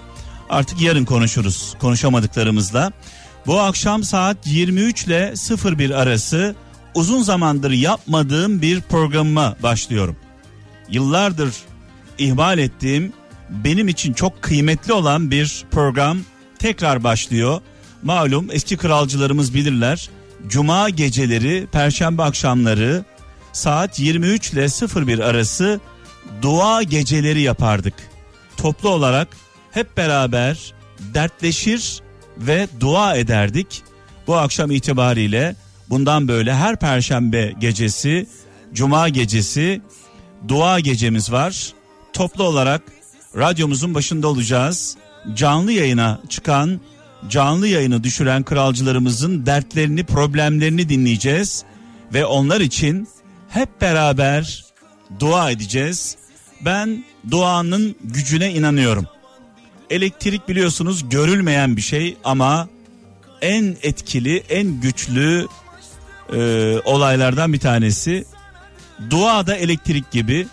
Artık 0.51 0.81
yarın 0.81 1.05
konuşuruz 1.05 1.75
konuşamadıklarımızla. 1.81 2.93
Bu 3.47 3.61
akşam 3.61 4.05
saat 4.05 4.37
23 4.47 5.05
ile 5.05 5.35
01 5.79 5.91
arası 5.91 6.55
uzun 6.95 7.23
zamandır 7.23 7.71
yapmadığım 7.71 8.63
bir 8.63 8.81
programıma 8.81 9.57
başlıyorum. 9.63 10.17
Yıllardır 10.89 11.55
ihmal 12.19 12.59
ettiğim 12.59 13.13
benim 13.51 13.89
için 13.89 14.13
çok 14.13 14.43
kıymetli 14.43 14.93
olan 14.93 15.31
bir 15.31 15.65
program 15.71 16.19
tekrar 16.59 17.05
başlıyor. 17.05 17.61
Malum 18.03 18.49
eski 18.53 18.77
kralcılarımız 18.77 19.55
bilirler. 19.55 20.11
Cuma 20.49 20.91
geceleri, 20.91 21.67
perşembe 21.73 22.23
akşamları 22.23 23.05
saat 23.53 23.99
23 23.99 24.53
ile 24.53 24.67
01 25.07 25.19
arası 25.19 25.81
dua 26.43 26.83
geceleri 26.83 27.41
yapardık. 27.41 27.95
Toplu 28.57 28.89
olarak 28.89 29.29
hep 29.75 29.97
beraber 29.97 30.75
dertleşir 31.15 32.01
ve 32.39 32.69
dua 32.81 33.17
ederdik. 33.17 33.83
Bu 34.27 34.37
akşam 34.37 34.71
itibariyle 34.71 35.57
bundan 35.91 36.29
böyle 36.29 36.55
her 36.55 36.77
perşembe 36.77 37.53
gecesi, 37.59 38.27
cuma 38.73 39.09
gecesi 39.09 39.83
dua 40.49 40.81
gecemiz 40.81 41.33
var. 41.33 41.73
Toplu 42.13 42.45
olarak 42.45 42.83
radyomuzun 43.37 43.95
başında 43.95 44.29
olacağız. 44.29 44.97
Canlı 45.35 45.73
yayına 45.73 46.21
çıkan, 46.29 46.81
canlı 47.29 47.69
yayını 47.69 48.05
düşüren 48.05 48.43
kralcılarımızın 48.43 49.47
dertlerini, 49.47 50.05
problemlerini 50.05 50.89
dinleyeceğiz 50.89 51.65
ve 52.15 52.27
onlar 52.27 52.61
için 52.61 53.09
hep 53.49 53.81
beraber 53.81 54.65
dua 55.21 55.51
edeceğiz. 55.51 56.17
Ben 56.65 57.05
duanın 57.31 57.97
gücüne 58.05 58.53
inanıyorum. 58.53 59.07
Elektrik 59.95 60.49
biliyorsunuz 60.49 61.09
görülmeyen 61.09 61.77
bir 61.77 61.83
şey 61.83 62.17
ama 62.25 62.69
en 63.43 63.77
etkili, 63.83 64.43
en 64.49 64.81
güçlü 64.81 65.47
e, 66.33 66.39
olaylardan 66.85 67.53
bir 67.53 67.61
tanesi. 67.61 68.25
Dua 69.11 69.47
da 69.47 69.57
elektrik 69.57 70.11
gibi 70.11 70.47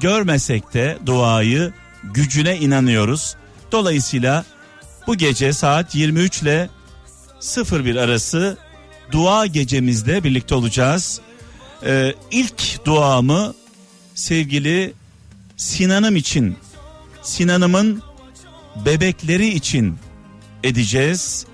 görmesek 0.00 0.74
de 0.74 0.98
duayı 1.06 1.72
gücüne 2.04 2.56
inanıyoruz. 2.56 3.36
Dolayısıyla 3.72 4.44
bu 5.06 5.14
gece 5.14 5.52
saat 5.52 5.94
23 5.94 6.42
ile 6.42 6.70
01 7.56 7.96
arası 7.96 8.58
dua 9.12 9.46
gecemizde 9.46 10.24
birlikte 10.24 10.54
olacağız. 10.54 11.20
Ee, 11.86 12.14
ilk 12.30 12.84
duamı 12.84 13.54
sevgili 14.14 14.92
Sinan'ım 15.56 16.16
için, 16.16 16.56
Sinan'ımın 17.22 18.07
bebekleri 18.84 19.48
için 19.48 19.98
edeceğiz. 20.64 21.46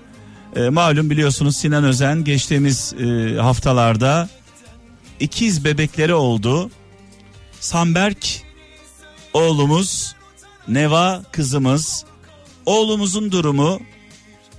Ee, 0.55 0.69
malum 0.69 1.09
biliyorsunuz 1.09 1.57
Sinan 1.57 1.83
Özen 1.83 2.23
geçtiğimiz 2.23 2.93
e, 2.93 3.35
haftalarda 3.39 4.29
ikiz 5.19 5.65
bebekleri 5.65 6.13
oldu. 6.13 6.71
Samberk 7.59 8.27
oğlumuz, 9.33 10.15
Neva 10.67 11.21
kızımız. 11.31 12.05
Oğlumuzun 12.65 13.31
durumu 13.31 13.79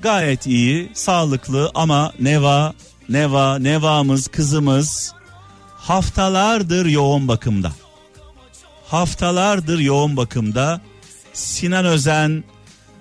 gayet 0.02 0.46
iyi, 0.46 0.90
sağlıklı 0.94 1.70
ama 1.74 2.12
Neva, 2.20 2.74
Neva, 3.08 3.58
Neva'mız, 3.58 4.28
kızımız 4.28 5.14
haftalardır 5.76 6.86
yoğun 6.86 7.28
bakımda. 7.28 7.72
Haftalardır 8.86 9.78
yoğun 9.78 10.16
bakımda. 10.16 10.80
Sinan 11.32 11.84
Özen 11.84 12.44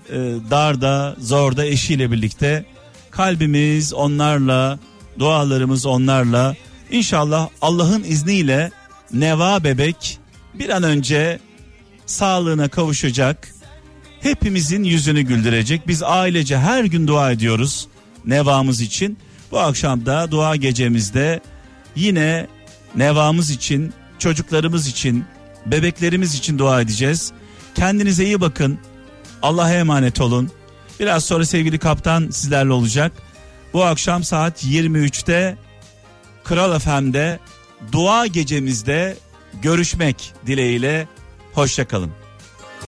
e, 0.10 0.16
darda, 0.50 1.16
zorda 1.20 1.66
eşiyle 1.66 2.12
birlikte 2.12 2.66
kalbimiz 3.12 3.94
onlarla, 3.94 4.80
dualarımız 5.20 5.86
onlarla. 5.86 6.56
İnşallah 6.92 7.50
Allah'ın 7.62 8.04
izniyle 8.04 8.72
Neva 9.14 9.64
bebek 9.64 10.20
bir 10.54 10.70
an 10.70 10.84
önce 10.84 11.40
sağlığına 12.06 12.68
kavuşacak. 12.68 13.48
Hepimizin 14.22 14.84
yüzünü 14.84 15.22
güldürecek. 15.22 15.88
Biz 15.88 16.04
ailece 16.04 16.58
her 16.58 16.84
gün 16.84 17.08
dua 17.08 17.32
ediyoruz 17.32 17.88
Neva'mız 18.26 18.82
için. 18.82 19.18
Bu 19.52 19.60
akşam 19.60 20.06
da 20.06 20.32
dua 20.32 20.56
gecemizde 20.56 21.42
yine 21.96 22.48
Neva'mız 22.96 23.50
için, 23.50 23.94
çocuklarımız 24.20 24.88
için, 24.88 25.26
bebeklerimiz 25.66 26.36
için 26.36 26.60
dua 26.60 26.82
edeceğiz. 26.82 27.32
Kendinize 27.76 28.26
iyi 28.26 28.42
bakın. 28.42 28.80
Allah'a 29.46 29.74
emanet 29.74 30.22
olun. 30.22 30.52
Biraz 31.00 31.26
sonra 31.26 31.46
sevgili 31.46 31.80
kaptan 31.80 32.30
sizlerle 32.30 32.74
olacak. 32.74 33.12
Bu 33.74 33.84
akşam 33.84 34.24
saat 34.24 34.64
23'te 34.64 35.58
Kral 36.44 36.80
FM'de 36.80 37.40
dua 37.92 38.28
gecemizde 38.28 39.18
görüşmek 39.62 40.34
dileğiyle. 40.46 41.08
Hoşçakalın. 41.54 42.25